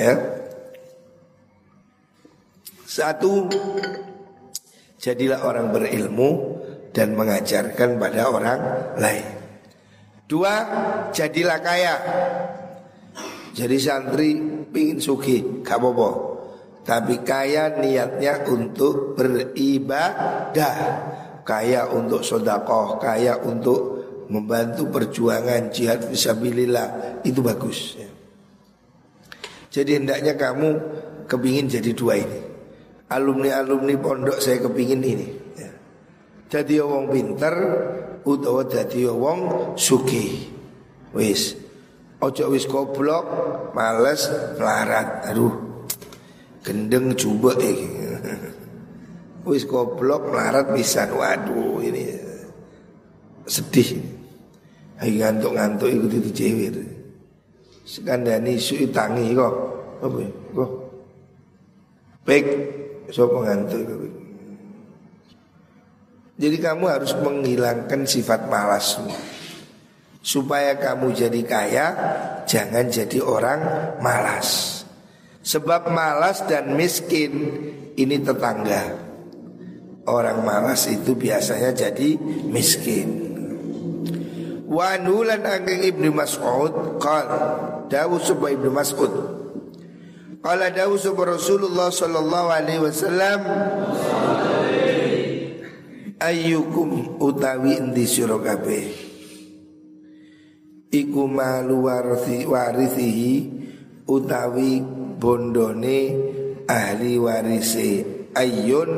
Ya. 0.00 0.14
Satu, 2.88 3.44
jadilah 4.96 5.44
orang 5.44 5.68
berilmu 5.68 6.56
dan 6.96 7.12
mengajarkan 7.12 8.00
pada 8.00 8.32
orang 8.32 8.60
lain. 8.96 9.26
Dua, 10.24 10.54
jadilah 11.12 11.60
kaya. 11.60 11.96
Jadi 13.58 13.76
santri 13.82 14.38
pingin 14.70 15.02
suki, 15.02 15.66
gak 15.66 15.82
apa-apa. 15.82 16.10
Tapi 16.86 17.26
kaya 17.26 17.74
niatnya 17.76 18.48
untuk 18.48 19.12
beribadah 19.12 20.74
Kaya 21.44 21.84
untuk 21.92 22.24
sodakoh 22.24 22.96
Kaya 22.96 23.36
untuk 23.44 23.80
membantu 24.32 24.88
perjuangan 24.88 25.68
jihad 25.68 26.08
visabilillah 26.08 27.20
Itu 27.28 27.44
bagus 27.44 28.00
ya. 28.00 28.08
Jadi 29.68 30.00
hendaknya 30.00 30.32
kamu 30.32 30.68
kepingin 31.28 31.68
jadi 31.68 31.92
dua 31.92 32.16
ini. 32.16 32.40
Alumni-alumni 33.12 33.94
pondok 34.00 34.40
saya 34.40 34.64
kepingin 34.64 35.00
ini. 35.04 35.28
Ya. 35.60 35.70
Jadi 36.48 36.80
wong 36.80 37.12
pinter 37.12 37.54
utawa 38.24 38.64
jadi 38.64 39.12
wong 39.12 39.72
suki. 39.76 40.48
Wis. 41.12 41.67
Ojo 42.18 42.50
wis 42.50 42.66
goblok, 42.66 43.26
males, 43.78 44.26
melarat. 44.58 45.30
Aduh. 45.30 45.54
Gendeng 46.66 47.14
coba 47.14 47.54
eh. 47.62 47.78
Wis 49.46 49.62
goblok, 49.62 50.34
melarat 50.34 50.74
bisa. 50.74 51.06
Waduh, 51.06 51.78
ini 51.78 52.18
sedih. 53.46 54.02
Hai 54.98 55.14
ngantuk-ngantuk 55.14 55.86
ikut 55.86 56.10
itu 56.10 56.30
cewek. 56.34 56.74
Sekandani 57.86 58.58
isu 58.58 58.90
tangi 58.90 59.30
kok. 59.38 59.54
Apa 60.02 60.18
ya? 60.18 60.30
Kok. 60.58 60.70
Baik, 62.26 62.46
so 63.08 63.24
pengantuk 63.30 63.88
Jadi 66.38 66.56
kamu 66.60 66.84
harus 66.86 67.16
menghilangkan 67.18 68.06
sifat 68.06 68.46
malasmu 68.46 69.37
Supaya 70.18 70.76
kamu 70.76 71.14
jadi 71.14 71.40
kaya 71.46 71.86
Jangan 72.48 72.88
jadi 72.90 73.18
orang 73.22 73.60
malas. 74.02 74.82
Sebab 75.44 75.92
malas 75.92 76.44
dan 76.48 76.74
miskin 76.74 77.32
Ini 77.98 78.16
tetangga. 78.22 79.08
Orang 80.08 80.44
malas 80.44 80.88
itu 80.88 81.12
biasanya 81.12 81.76
jadi 81.76 82.16
miskin. 82.48 83.28
Wa 84.68 85.00
nulan 85.00 85.44
angin 85.48 85.80
Ibnu 85.80 86.12
Mas'ud 86.12 87.00
Qal 87.00 87.28
Dawud 87.88 88.20
subha 88.20 88.52
Ibnu 88.52 88.68
Mas'ud. 88.68 89.12
Qala 90.44 90.70
Dawud 90.70 91.00
subha 91.00 91.34
Rasulullah 91.34 91.88
sallallahu 91.90 92.48
alaihi 92.52 92.80
wasallam 92.84 93.40
Ayyukum 96.20 97.18
utawi 97.22 97.78
endi 97.80 98.04
sira 98.04 98.36
Iku 100.88 101.28
malu 101.28 101.84
warthi 101.84 102.48
warithihi 102.48 103.34
utawi 104.08 104.80
bondone 105.20 105.98
ahli 106.64 107.20
warise. 107.20 107.90
Ayyun 108.32 108.90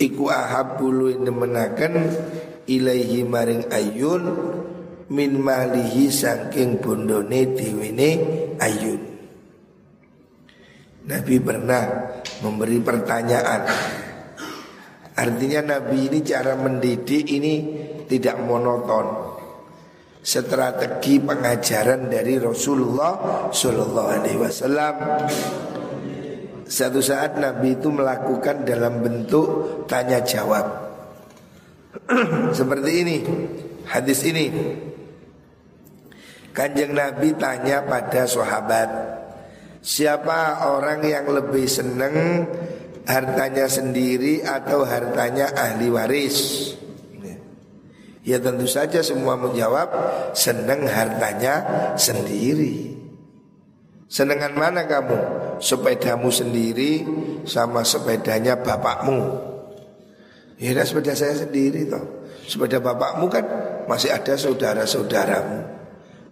iku 0.00 0.32
ahabbulu 0.32 1.20
nemenaken 1.20 1.94
ilaihi 2.64 3.28
maring 3.28 3.68
ayun 3.68 4.24
min 5.12 5.36
malihi 5.36 6.08
saking 6.08 6.80
bondone 6.80 7.58
diwene 7.58 8.10
ayun 8.56 9.02
Nabi 11.10 11.36
pernah 11.42 11.82
memberi 12.40 12.78
pertanyaan. 12.80 13.62
Artinya 15.18 15.76
Nabi 15.76 16.08
ini 16.08 16.18
cara 16.24 16.56
mendidik 16.56 17.28
ini 17.28 17.54
tidak 18.08 18.40
monoton 18.40 19.29
Strategi 20.20 21.16
pengajaran 21.16 22.12
dari 22.12 22.36
Rasulullah 22.36 23.48
Sallallahu 23.48 24.08
Alaihi 24.20 24.38
Wasallam. 24.38 24.94
Satu 26.70 27.00
saat 27.00 27.40
Nabi 27.40 27.74
itu 27.74 27.88
melakukan 27.88 28.62
dalam 28.68 29.00
bentuk 29.00 29.82
tanya 29.88 30.20
jawab. 30.20 30.66
Seperti 32.58 32.90
ini 33.02 33.16
Hadis 33.90 34.22
ini. 34.22 34.46
Kanjeng 36.54 36.94
Nabi 36.94 37.34
tanya 37.38 37.82
pada 37.86 38.26
sahabat 38.26 38.90
Siapa 39.82 40.66
orang 40.66 41.02
yang 41.06 41.30
lebih 41.30 41.66
senang 41.70 42.42
Hartanya 43.06 43.70
sendiri 43.70 44.42
atau 44.42 44.82
hartanya 44.82 45.54
ahli 45.54 45.90
waris 45.90 46.38
Ya 48.20 48.36
tentu 48.36 48.68
saja 48.68 49.00
semua 49.00 49.36
menjawab 49.36 49.88
Senang 50.36 50.84
hartanya 50.84 51.64
sendiri 51.96 52.96
Senengan 54.10 54.52
mana 54.52 54.84
kamu? 54.84 55.18
Sepedamu 55.60 56.28
sendiri 56.28 57.04
sama 57.48 57.80
sepedanya 57.86 58.60
bapakmu 58.60 59.50
Ya 60.60 60.76
sepeda 60.84 61.16
saya 61.16 61.32
sendiri 61.32 61.88
toh. 61.88 62.28
Sepeda 62.44 62.84
bapakmu 62.84 63.32
kan 63.32 63.44
masih 63.88 64.12
ada 64.12 64.36
saudara-saudaramu. 64.36 65.64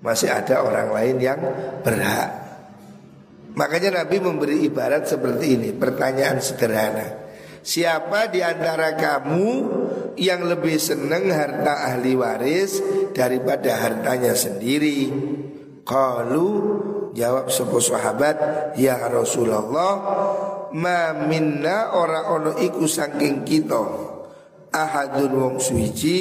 Masih 0.05 0.29
ada 0.29 0.61
orang 0.61 0.93
lain 0.93 1.17
yang 1.17 1.41
berhak. 1.81 2.29
Makanya 3.57 4.05
Nabi 4.05 4.21
memberi 4.21 4.69
ibarat 4.69 5.09
seperti 5.09 5.57
ini, 5.57 5.69
pertanyaan 5.73 6.45
sederhana. 6.45 7.09
Siapa 7.65 8.29
di 8.29 8.45
antara 8.45 8.95
kamu 8.95 9.49
yang 10.19 10.45
lebih 10.45 10.77
senang 10.77 11.31
harta 11.31 11.95
ahli 11.95 12.19
waris 12.19 12.83
daripada 13.15 13.79
hartanya 13.79 14.35
sendiri? 14.35 15.09
Kalau 15.87 16.51
jawab 17.17 17.49
sebuah 17.49 17.85
sahabat, 17.85 18.37
ya 18.77 19.01
Rasulullah, 19.09 19.93
ma 20.75 21.17
minna 21.17 21.97
ora 21.97 22.29
ono 22.29 22.59
iku 22.61 22.85
saking 22.85 23.47
kita 23.47 23.85
ahadun 24.69 25.33
wong 25.33 25.57
suci 25.57 26.19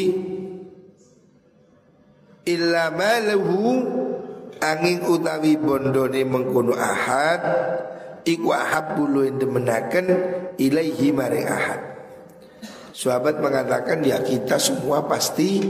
illa 2.48 2.88
malahu 2.96 3.84
angin 4.64 5.04
utawi 5.04 5.60
bondone 5.60 6.24
mengkono 6.24 6.74
ahad 6.74 7.42
iku 8.24 8.56
ahabbu 8.56 9.04
luwih 9.04 9.36
demenaken 9.36 10.06
ilaihi 10.56 11.12
maring 11.12 11.48
ahad 11.48 11.87
Sahabat 12.98 13.38
mengatakan 13.38 14.02
ya 14.02 14.18
kita 14.26 14.58
semua 14.58 15.06
pasti 15.06 15.62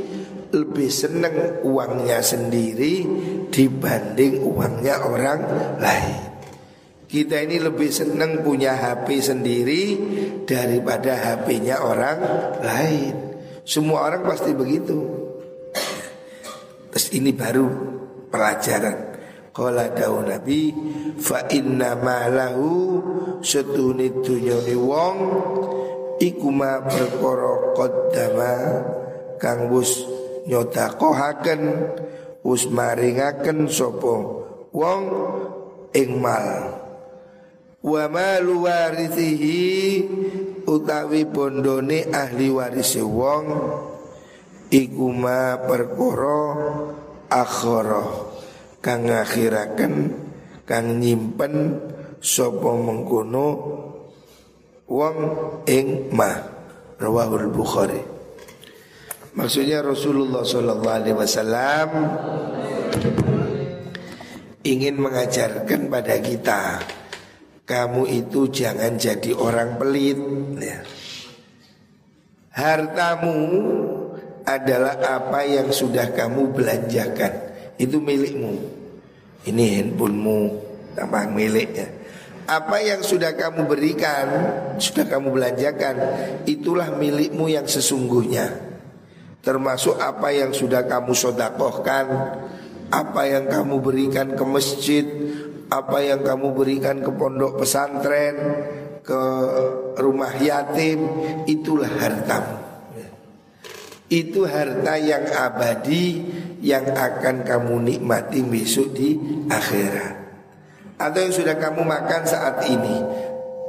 lebih 0.47 0.87
senang 0.87 1.59
uangnya 1.59 2.23
sendiri 2.23 3.03
dibanding 3.51 4.47
uangnya 4.47 4.95
orang 5.03 5.39
lain. 5.75 6.23
Kita 7.03 7.43
ini 7.43 7.59
lebih 7.59 7.91
senang 7.91 8.47
punya 8.47 8.79
HP 8.79 9.19
sendiri 9.19 9.83
daripada 10.47 11.19
HP-nya 11.19 11.83
orang 11.83 12.17
lain. 12.63 13.15
Semua 13.67 14.07
orang 14.07 14.23
pasti 14.23 14.55
begitu. 14.55 14.95
Terus 16.95 17.11
ini 17.11 17.35
baru 17.35 17.67
pelajaran. 18.31 19.19
Kala 19.51 19.91
daun 19.91 20.31
Nabi 20.31 20.71
fa 21.19 21.43
inna 21.51 21.99
malahu 21.99 23.03
dunyane 24.23 24.75
wong 24.79 25.17
iku 26.17 26.49
ma 26.49 26.81
perkara 26.85 27.73
qaddama 27.77 28.53
kang 29.37 29.69
wis 29.69 30.05
nyodakohaken 30.49 31.61
wis 32.41 32.65
maringaken 32.69 33.69
sapa 33.69 34.15
wong 34.73 35.03
ing 35.93 36.17
mal. 36.17 36.79
Wa 37.87 38.09
malu 38.11 38.67
utawi 40.67 41.23
bondone 41.23 42.11
ahli 42.11 42.51
warise 42.51 42.99
wong 42.99 43.45
iku 44.67 45.07
ma 45.15 45.55
perkara 45.63 46.41
akhara 47.31 48.03
kang 48.83 49.07
ngakhiraken 49.07 49.93
kang 50.67 50.99
nyimpen 50.99 51.79
sapa 52.19 52.71
mengkono 52.75 53.47
wong 54.87 55.17
ing 55.67 56.11
ma. 56.15 56.55
Rawahul 56.97 57.53
bukhari. 57.53 58.01
Maksudnya 59.37 59.85
Rasulullah 59.85 60.41
sallallahu 60.41 60.97
alaihi 60.97 61.13
wasallam 61.13 61.89
ingin 64.65 64.97
mengajarkan 64.97 65.93
pada 65.93 66.17
kita 66.17 66.81
kamu 67.69 68.25
itu 68.25 68.49
jangan 68.49 68.97
jadi 68.97 69.29
orang 69.37 69.77
pelit 69.77 70.17
ya. 70.57 70.81
Hartamu 72.57 73.37
adalah 74.41 74.97
apa 74.97 75.45
yang 75.45 75.69
sudah 75.69 76.09
kamu 76.17 76.57
belanjakan. 76.57 77.53
Itu 77.77 78.01
milikmu. 78.01 78.57
Ini 79.45 79.63
handphonemu 79.85 80.39
Tambah 80.97 81.29
miliknya 81.29 81.85
apa 82.47 82.79
yang 82.79 83.03
sudah 83.03 83.35
kamu 83.35 83.67
berikan, 83.67 84.25
sudah 84.79 85.03
kamu 85.03 85.35
belanjakan, 85.35 85.95
itulah 86.47 86.95
milikmu 86.95 87.51
yang 87.51 87.67
sesungguhnya. 87.67 88.55
Termasuk 89.43 89.99
apa 89.99 90.31
yang 90.31 90.55
sudah 90.55 90.87
kamu 90.87 91.11
sodakohkan, 91.11 92.07
apa 92.87 93.21
yang 93.27 93.51
kamu 93.51 93.83
berikan 93.83 94.31
ke 94.31 94.43
masjid, 94.47 95.03
apa 95.67 95.99
yang 95.99 96.23
kamu 96.23 96.55
berikan 96.55 97.03
ke 97.03 97.11
pondok 97.11 97.59
pesantren, 97.59 98.35
ke 99.03 99.21
rumah 99.99 100.31
yatim, 100.39 101.03
itulah 101.47 101.91
hartamu. 101.99 102.63
Itu 104.07 104.47
harta 104.47 104.95
yang 104.95 105.35
abadi 105.35 106.23
yang 106.63 106.95
akan 106.95 107.43
kamu 107.43 107.75
nikmati 107.91 108.39
besok 108.39 108.95
di 108.95 109.19
akhirat. 109.51 110.16
Atau 110.97 111.19
yang 111.21 111.33
sudah 111.33 111.55
kamu 111.57 111.85
makan 111.85 112.21
saat 112.25 112.65
ini 112.65 112.97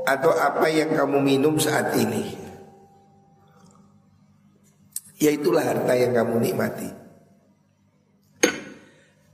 atau 0.09 0.33
apa 0.33 0.73
yang 0.73 0.97
kamu 0.97 1.21
minum 1.21 1.61
saat 1.61 1.93
ini. 2.01 2.49
Yaitulah 5.21 5.65
harta 5.67 5.93
yang 5.93 6.17
kamu 6.17 6.35
nikmati. 6.41 6.89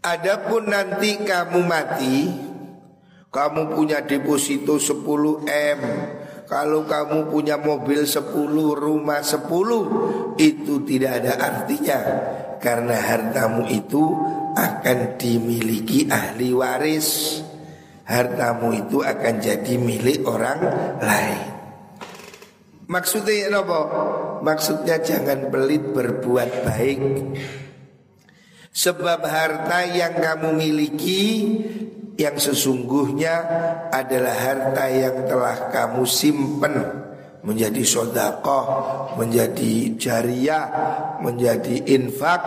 Adapun 0.05 0.69
nanti 0.69 1.17
kamu 1.23 1.61
mati, 1.65 2.29
kamu 3.33 3.73
punya 3.73 4.05
deposito 4.05 4.77
10 4.77 5.49
M, 5.49 5.81
kalau 6.45 6.85
kamu 6.85 7.33
punya 7.33 7.57
mobil 7.57 8.05
10, 8.05 8.21
rumah 8.77 9.21
10, 9.25 10.37
itu 10.41 10.75
tidak 10.85 11.13
ada 11.25 11.33
artinya 11.41 12.01
karena 12.61 12.97
hartamu 12.97 13.69
itu 13.69 14.03
akan 14.57 15.21
dimiliki 15.21 16.09
ahli 16.09 16.57
waris 16.57 17.41
hartamu 18.05 18.73
itu 18.77 19.01
akan 19.01 19.35
jadi 19.41 19.75
milik 19.81 20.25
orang 20.29 20.61
lain. 21.01 21.43
Maksudnya 22.85 23.49
apa? 23.49 23.81
Maksudnya 24.45 25.01
jangan 25.01 25.49
pelit 25.49 25.93
berbuat 25.97 26.51
baik. 26.69 27.01
Sebab 28.75 29.25
harta 29.25 29.87
yang 29.89 30.21
kamu 30.21 30.53
miliki 30.53 31.25
yang 32.21 32.37
sesungguhnya 32.37 33.35
adalah 33.89 34.35
harta 34.35 34.85
yang 34.91 35.25
telah 35.25 35.73
kamu 35.73 36.05
simpen 36.05 36.75
menjadi 37.45 37.83
sodakoh, 37.85 38.67
menjadi 39.21 39.95
jariah, 40.01 40.65
menjadi 41.21 41.89
infak, 41.93 42.41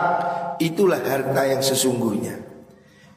itulah 0.58 0.98
harta 0.98 1.42
yang 1.46 1.62
sesungguhnya. 1.62 2.47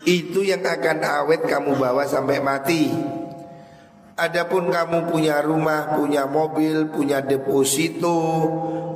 Itu 0.02 0.42
yang 0.42 0.66
akan 0.66 0.98
awet 1.06 1.46
kamu 1.46 1.78
bawa 1.78 2.10
sampai 2.10 2.42
mati. 2.42 2.90
Adapun 4.18 4.70
kamu 4.70 5.10
punya 5.10 5.42
rumah, 5.46 5.98
punya 5.98 6.26
mobil, 6.26 6.90
punya 6.90 7.26
deposito, 7.26 8.22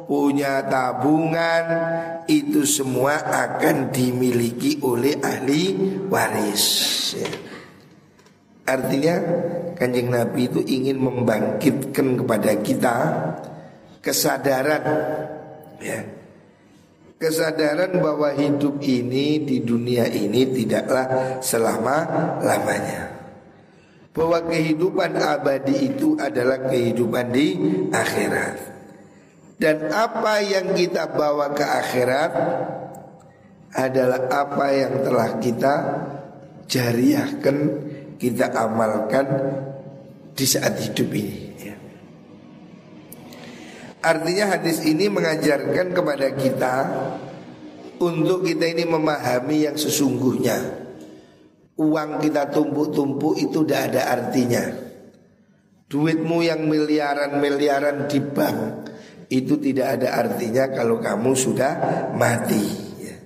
punya 0.06 0.62
tabungan 0.70 1.66
Itu 2.30 2.66
semua 2.66 3.22
akan 3.22 3.94
dimiliki 3.94 4.82
oleh 4.82 5.18
ahli 5.22 5.64
waris. 6.10 6.66
Artinya 8.66 9.16
kanjeng 9.78 10.10
Nabi 10.10 10.50
itu 10.50 10.62
ingin 10.66 10.98
membangkitkan 10.98 12.18
kepada 12.18 12.52
kita 12.66 12.98
kesadaran 14.02 14.84
ya 15.78 16.15
Kesadaran 17.26 17.98
bahwa 18.06 18.38
hidup 18.38 18.78
ini 18.86 19.42
di 19.42 19.66
dunia 19.66 20.06
ini 20.06 20.46
tidaklah 20.46 21.42
selama-lamanya. 21.42 23.18
Bahwa 24.14 24.46
kehidupan 24.46 25.18
abadi 25.18 25.90
itu 25.90 26.14
adalah 26.22 26.70
kehidupan 26.70 27.34
di 27.34 27.48
akhirat. 27.90 28.78
Dan 29.58 29.90
apa 29.90 30.38
yang 30.46 30.78
kita 30.78 31.16
bawa 31.16 31.56
ke 31.56 31.64
akhirat 31.64 32.32
Adalah 33.72 34.28
apa 34.28 34.66
yang 34.76 35.00
telah 35.00 35.40
kita 35.40 35.74
jariahkan 36.68 37.58
Kita 38.20 38.52
amalkan 38.52 39.28
di 40.36 40.44
saat 40.44 40.76
hidup 40.84 41.08
ini 41.16 41.45
Artinya 44.06 44.54
hadis 44.54 44.86
ini 44.86 45.10
mengajarkan 45.10 45.90
kepada 45.90 46.38
kita 46.38 46.76
untuk 47.98 48.46
kita 48.46 48.70
ini 48.70 48.86
memahami 48.86 49.66
yang 49.66 49.74
sesungguhnya. 49.74 50.86
Uang 51.82 52.22
kita 52.22 52.54
tumpuk-tumpuk 52.54 53.42
itu 53.42 53.66
tidak 53.66 53.82
ada 53.90 54.02
artinya. 54.14 54.64
Duitmu 55.90 56.46
yang 56.46 56.70
miliaran-miliaran 56.70 58.06
di 58.06 58.20
bank 58.22 58.60
itu 59.34 59.58
tidak 59.58 59.98
ada 59.98 60.22
artinya 60.22 60.70
kalau 60.70 61.02
kamu 61.02 61.32
sudah 61.34 61.74
mati. 62.14 62.64
Ya. 63.02 63.18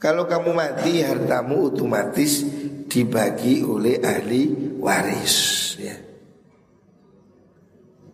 Kalau 0.00 0.24
kamu 0.24 0.50
mati 0.56 1.04
hartamu 1.04 1.68
otomatis 1.68 2.40
dibagi 2.88 3.60
oleh 3.62 4.00
ahli 4.00 4.74
waris. 4.80 5.36
Ya. 5.76 6.09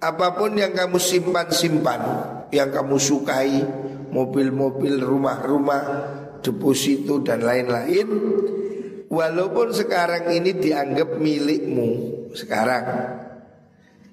Apa 0.01 0.37
pun 0.37 0.53
yang 0.53 0.77
kamu 0.77 1.01
simpan-simpan 1.01 2.01
Yang 2.53 2.71
kamu 2.77 2.97
sukai 3.01 3.57
Mobil-mobil, 4.13 5.01
rumah-rumah 5.01 5.83
Deposito 6.41 7.19
dan 7.27 7.43
lain-lain. 7.43 8.07
Walaupun 9.11 9.75
sekarang 9.75 10.31
ini 10.31 10.55
dianggap 10.55 11.19
milikmu 11.19 11.91
Sekarang. 12.37 12.87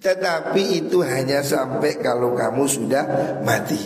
Tetapi 0.02 0.64
itu 0.84 1.06
hanya 1.06 1.46
sampai 1.46 2.02
kalau 2.02 2.34
kamu 2.34 2.64
sudah 2.66 3.06
mati. 3.46 3.80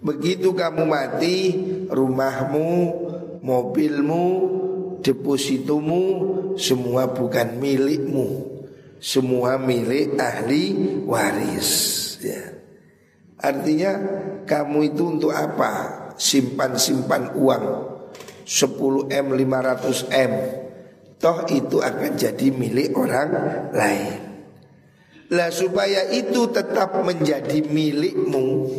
Begitu 0.00 0.56
kamu 0.56 0.82
mati 0.88 1.36
Rumahmu, 1.92 2.70
mobilmu, 3.44 4.24
depositomu 5.04 6.02
Semua 6.56 7.12
bukan 7.12 7.60
milikmu 7.60 8.55
semua 8.98 9.60
milik 9.60 10.16
ahli 10.16 10.74
waris. 11.04 11.70
Ya. 12.24 12.56
Artinya 13.40 13.92
kamu 14.48 14.94
itu 14.94 15.02
untuk 15.18 15.32
apa? 15.32 16.04
Simpan-simpan 16.16 17.36
uang. 17.36 17.66
10M, 18.46 19.26
500M 19.34 20.32
Toh 21.16 21.48
itu 21.48 21.82
akan 21.82 22.12
jadi 22.14 22.46
milik 22.52 22.94
orang 22.94 23.28
lain. 23.72 24.20
Lah 25.32 25.50
supaya 25.50 26.06
itu 26.14 26.46
tetap 26.54 27.02
menjadi 27.02 27.66
milikmu 27.66 28.70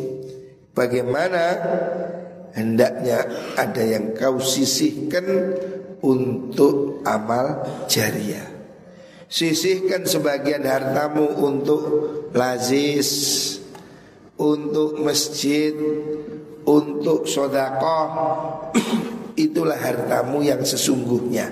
Bagaimana? 0.77 1.43
Hendaknya 2.53 3.25
ada 3.57 3.83
yang 3.85 4.13
kau 4.13 4.37
sisihkan 4.41 5.53
untuk 6.01 7.01
amal 7.05 7.65
jariah 7.89 8.56
Sisihkan 9.27 10.07
sebagian 10.07 10.63
hartamu 10.63 11.27
untuk 11.43 11.83
lazis 12.31 13.11
Untuk 14.39 15.03
masjid 15.03 15.75
Untuk 16.63 17.27
sodakoh 17.27 18.07
Itulah 19.37 19.77
hartamu 19.77 20.41
yang 20.41 20.65
sesungguhnya. 20.65 21.45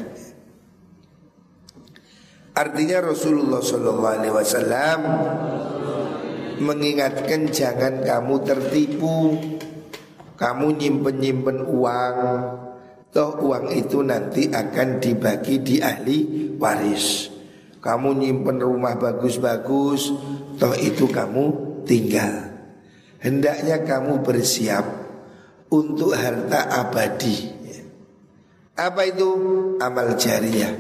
Artinya 2.58 3.14
Rasulullah 3.14 3.62
SAW 3.62 5.02
mengingatkan 6.66 7.52
jangan 7.52 8.02
kamu 8.02 8.36
tertipu, 8.42 9.38
kamu 10.40 10.68
nyimpen-nyimpen 10.82 11.68
uang, 11.68 12.18
toh 13.12 13.38
uang 13.44 13.70
itu 13.76 14.02
nanti 14.02 14.50
akan 14.50 15.04
dibagi 15.04 15.62
di 15.62 15.76
ahli 15.84 16.18
waris. 16.56 17.35
Kamu 17.86 18.18
nyimpen 18.18 18.58
rumah 18.58 18.98
bagus-bagus 18.98 20.10
Toh 20.58 20.74
itu 20.74 21.06
kamu 21.06 21.44
tinggal. 21.86 22.58
Hendaknya 23.22 23.86
kamu 23.86 24.26
bersiap 24.26 24.86
Untuk 25.70 26.18
harta 26.18 26.66
abadi. 26.82 27.54
Apa 28.76 29.08
itu? 29.08 29.30
Amal 29.80 30.20
jariah. 30.20 30.72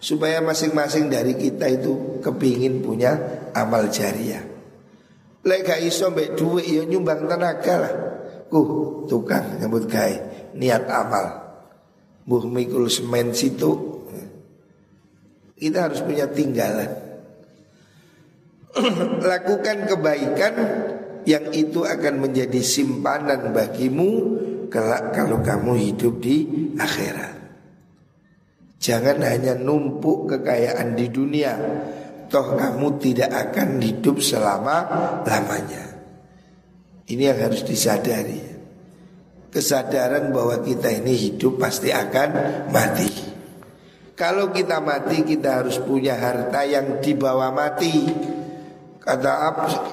Supaya 0.00 0.40
masing-masing 0.40 1.12
dari 1.12 1.36
kita 1.36 1.68
itu 1.68 2.20
Kepingin 2.24 2.80
punya 2.80 3.16
amal 3.52 3.92
jariah. 3.92 4.40
Lek 5.44 5.60
gak 5.68 5.80
iso 5.84 6.08
mbek 6.08 6.40
duit 6.40 6.64
ya 6.64 6.82
nyumbang 6.88 7.28
tenaga 7.28 7.74
lah. 7.76 7.94
Kuh 8.48 9.04
tukang 9.04 9.60
nyambut 9.60 9.84
gai 9.84 10.16
Niat 10.56 10.88
amal. 10.88 11.44
Buh 12.24 12.48
mikul 12.48 12.88
semen 12.88 13.36
situ 13.36 13.93
kita 15.54 15.90
harus 15.90 16.00
punya 16.02 16.26
tinggalan. 16.30 16.90
Lakukan 19.30 19.86
kebaikan 19.86 20.54
yang 21.24 21.54
itu 21.54 21.86
akan 21.86 22.28
menjadi 22.28 22.60
simpanan 22.60 23.54
bagimu 23.54 24.10
kalau 24.68 25.38
kamu 25.40 25.72
hidup 25.78 26.20
di 26.20 26.36
akhirat. 26.76 27.34
Jangan 28.82 29.22
hanya 29.24 29.56
numpuk 29.56 30.28
kekayaan 30.28 30.92
di 30.92 31.08
dunia, 31.08 31.56
toh 32.28 32.52
kamu 32.52 33.00
tidak 33.00 33.30
akan 33.32 33.80
hidup 33.80 34.20
selama 34.20 34.76
lamanya. 35.24 35.84
Ini 37.08 37.32
yang 37.32 37.40
harus 37.48 37.64
disadari. 37.64 38.42
Kesadaran 39.48 40.34
bahwa 40.34 40.60
kita 40.60 40.90
ini 40.90 41.14
hidup 41.14 41.62
pasti 41.62 41.94
akan 41.94 42.28
mati. 42.74 43.33
Kalau 44.14 44.54
kita 44.54 44.78
mati 44.78 45.26
kita 45.26 45.62
harus 45.62 45.82
punya 45.82 46.14
harta 46.14 46.62
yang 46.62 47.02
dibawa 47.02 47.50
mati 47.50 48.06
Kata 49.02 49.30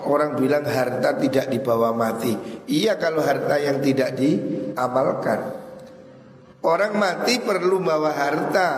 orang 0.07 0.37
bilang 0.39 0.63
harta 0.63 1.17
tidak 1.17 1.49
dibawa 1.49 1.91
mati 1.91 2.37
Iya 2.69 3.01
kalau 3.01 3.25
harta 3.25 3.57
yang 3.57 3.81
tidak 3.81 4.13
diamalkan 4.13 5.57
Orang 6.61 7.01
mati 7.01 7.41
perlu 7.41 7.81
bawa 7.81 8.13
harta 8.13 8.69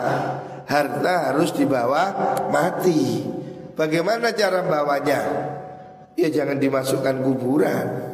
Harta 0.64 1.32
harus 1.32 1.52
dibawa 1.52 2.16
mati. 2.48 3.20
Bagaimana 3.76 4.32
cara 4.32 4.64
bawanya? 4.64 5.20
Ya 6.16 6.30
jangan 6.32 6.62
dimasukkan 6.62 7.20
kuburan. 7.20 8.13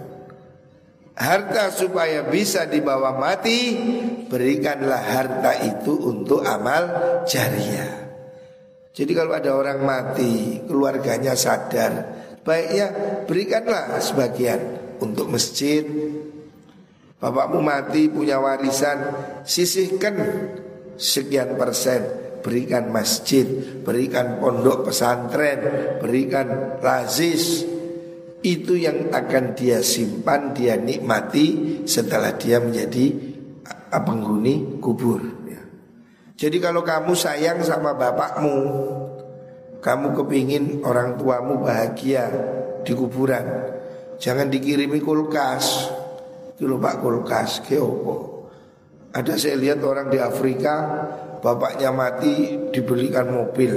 Harta 1.19 1.67
supaya 1.75 2.23
bisa 2.31 2.63
dibawa 2.63 3.19
mati, 3.19 3.75
berikanlah 4.31 5.03
harta 5.03 5.51
itu 5.67 5.91
untuk 6.07 6.47
amal 6.47 6.87
jariah. 7.27 8.07
Jadi 8.95 9.11
kalau 9.11 9.35
ada 9.35 9.51
orang 9.51 9.83
mati, 9.83 10.63
keluarganya 10.63 11.35
sadar, 11.35 11.91
baiknya 12.47 12.87
berikanlah 13.27 13.99
sebagian 13.99 14.59
untuk 15.03 15.27
masjid. 15.27 15.83
Bapakmu 17.19 17.59
mati 17.59 18.07
punya 18.07 18.39
warisan, 18.39 19.11
sisihkan 19.43 20.15
sekian 20.95 21.59
persen, 21.59 21.99
berikan 22.39 22.95
masjid, 22.95 23.43
berikan 23.83 24.39
pondok 24.39 24.87
pesantren, 24.87 25.59
berikan 25.99 26.79
lazis, 26.79 27.67
itu 28.39 28.79
yang 28.79 29.11
akan 29.11 29.51
dia 29.51 29.83
simpan, 29.83 30.55
dia 30.55 30.79
nikmati 30.79 31.79
setelah 31.83 32.31
dia 32.39 32.63
menjadi 32.63 33.11
penghuni 33.91 34.79
kubur. 34.79 35.19
Ya. 35.43 35.61
Jadi 36.39 36.57
kalau 36.63 36.79
kamu 36.79 37.11
sayang 37.19 37.59
sama 37.67 37.91
bapakmu, 37.99 38.55
kamu 39.83 40.07
kepingin 40.15 40.65
orang 40.87 41.19
tuamu 41.19 41.59
bahagia 41.59 42.31
di 42.87 42.95
kuburan, 42.95 43.43
jangan 44.15 44.47
dikirimi 44.47 45.03
kulkas. 45.03 45.91
Itu 46.59 46.75
pak 46.75 46.99
kulkas, 46.99 47.63
keopo. 47.63 48.47
Ada 49.15 49.39
saya 49.39 49.55
lihat 49.55 49.79
orang 49.83 50.11
di 50.11 50.19
Afrika, 50.19 50.75
bapaknya 51.39 51.91
mati 51.91 52.55
dibelikan 52.71 53.31
mobil, 53.31 53.71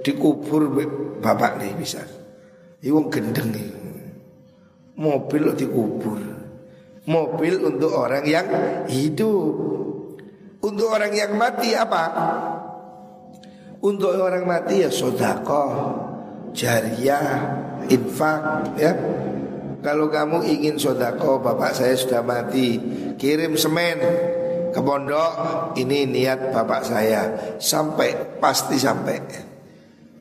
dikubur 0.00 0.68
bapak 1.20 1.60
nih 1.60 1.72
bisa. 1.76 2.00
Iwong 2.82 3.12
gendeng 3.12 3.52
nih 3.52 3.81
mobil 4.96 5.52
dikubur. 5.56 6.20
Mobil 7.02 7.58
untuk 7.58 7.92
orang 7.98 8.22
yang 8.22 8.46
hidup. 8.86 9.54
Untuk 10.62 10.86
orang 10.94 11.10
yang 11.10 11.34
mati 11.34 11.74
apa? 11.74 12.04
Untuk 13.82 14.14
orang 14.14 14.46
mati 14.46 14.86
ya 14.86 14.90
sodako, 14.94 15.66
jariah, 16.54 17.26
infak 17.90 18.70
ya. 18.78 18.94
Kalau 19.82 20.06
kamu 20.06 20.46
ingin 20.46 20.78
sodako, 20.78 21.42
bapak 21.42 21.74
saya 21.74 21.98
sudah 21.98 22.22
mati, 22.22 22.78
kirim 23.18 23.58
semen 23.58 23.98
ke 24.70 24.78
pondok. 24.78 25.74
Ini 25.74 26.06
niat 26.06 26.54
bapak 26.54 26.86
saya 26.86 27.22
sampai 27.58 28.38
pasti 28.38 28.78
sampai. 28.78 29.18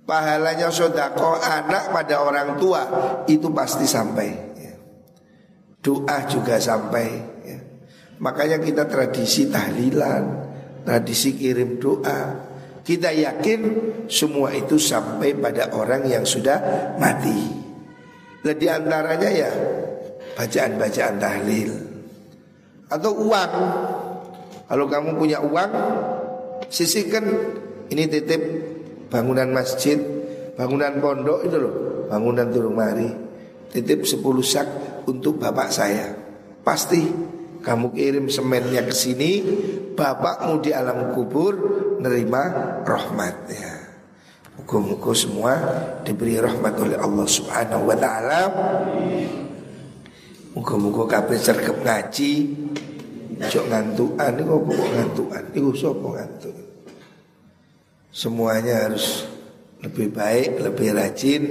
Pahalanya 0.02 0.74
sodako 0.74 1.38
anak 1.38 1.94
pada 1.94 2.26
orang 2.26 2.58
tua 2.58 2.82
itu 3.30 3.54
pasti 3.54 3.86
sampai 3.86 4.51
doa 5.82 6.18
juga 6.30 6.62
sampai 6.62 7.08
ya. 7.46 7.60
Makanya 8.22 8.62
kita 8.62 8.86
tradisi 8.86 9.50
tahlilan 9.50 10.52
Tradisi 10.82 11.38
kirim 11.38 11.78
doa. 11.78 12.50
Kita 12.82 13.14
yakin 13.14 13.60
semua 14.10 14.50
itu 14.58 14.82
sampai 14.82 15.38
pada 15.38 15.70
orang 15.78 16.10
yang 16.10 16.26
sudah 16.26 16.58
mati. 16.98 17.62
Dan 18.42 18.58
di 18.58 18.66
antaranya 18.66 19.30
ya 19.30 19.52
Bacaan-bacaan 20.34 21.16
tahlil. 21.22 21.72
Atau 22.90 23.30
uang. 23.30 23.54
Kalau 24.66 24.86
kamu 24.90 25.10
punya 25.22 25.38
uang 25.46 25.72
Sisihkan. 26.66 27.26
Ini 27.92 28.08
titip 28.08 28.42
bangunan 29.12 29.52
masjid 29.52 30.00
Bangunan 30.56 31.04
pondok 31.04 31.44
itu 31.44 31.58
loh 31.60 31.76
Bangunan 32.10 32.50
turun 32.50 32.74
mari. 32.74 33.10
Titip 33.70 34.08
10 34.08 34.18
sak 34.42 34.68
untuk 35.08 35.42
bapak 35.42 35.70
saya. 35.74 36.14
Pasti 36.62 37.02
kamu 37.62 37.94
kirim 37.94 38.26
semennya 38.30 38.86
ke 38.86 38.94
sini, 38.94 39.42
bapakmu 39.94 40.62
di 40.62 40.74
alam 40.74 41.14
kubur 41.14 41.54
nerima 42.02 42.82
rahmatnya. 42.86 43.82
Muka-muka 44.62 45.14
semua 45.18 45.54
diberi 46.06 46.38
rahmat 46.38 46.74
oleh 46.78 46.98
Allah 46.98 47.28
Subhanahu 47.30 47.84
wa 47.90 47.98
taala. 47.98 48.42
Muka-muka 50.52 51.08
kabeh 51.08 51.40
sergap 51.40 51.80
ngaji, 51.80 52.32
Jok 53.42 53.66
ngantukan 53.74 54.38
ini 54.38 54.44
kok 54.46 54.62
ngantukan 54.70 55.44
Iku 55.58 55.70
sapa 55.74 56.08
ngantuk 56.14 56.56
Semuanya 58.12 58.86
harus 58.86 59.26
lebih 59.82 60.14
baik, 60.14 60.62
lebih 60.62 60.94
rajin 60.94 61.44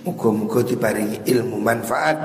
Muka-muka 0.00 0.64
diparingi 0.64 1.20
ilmu 1.28 1.60
manfaat 1.60 2.16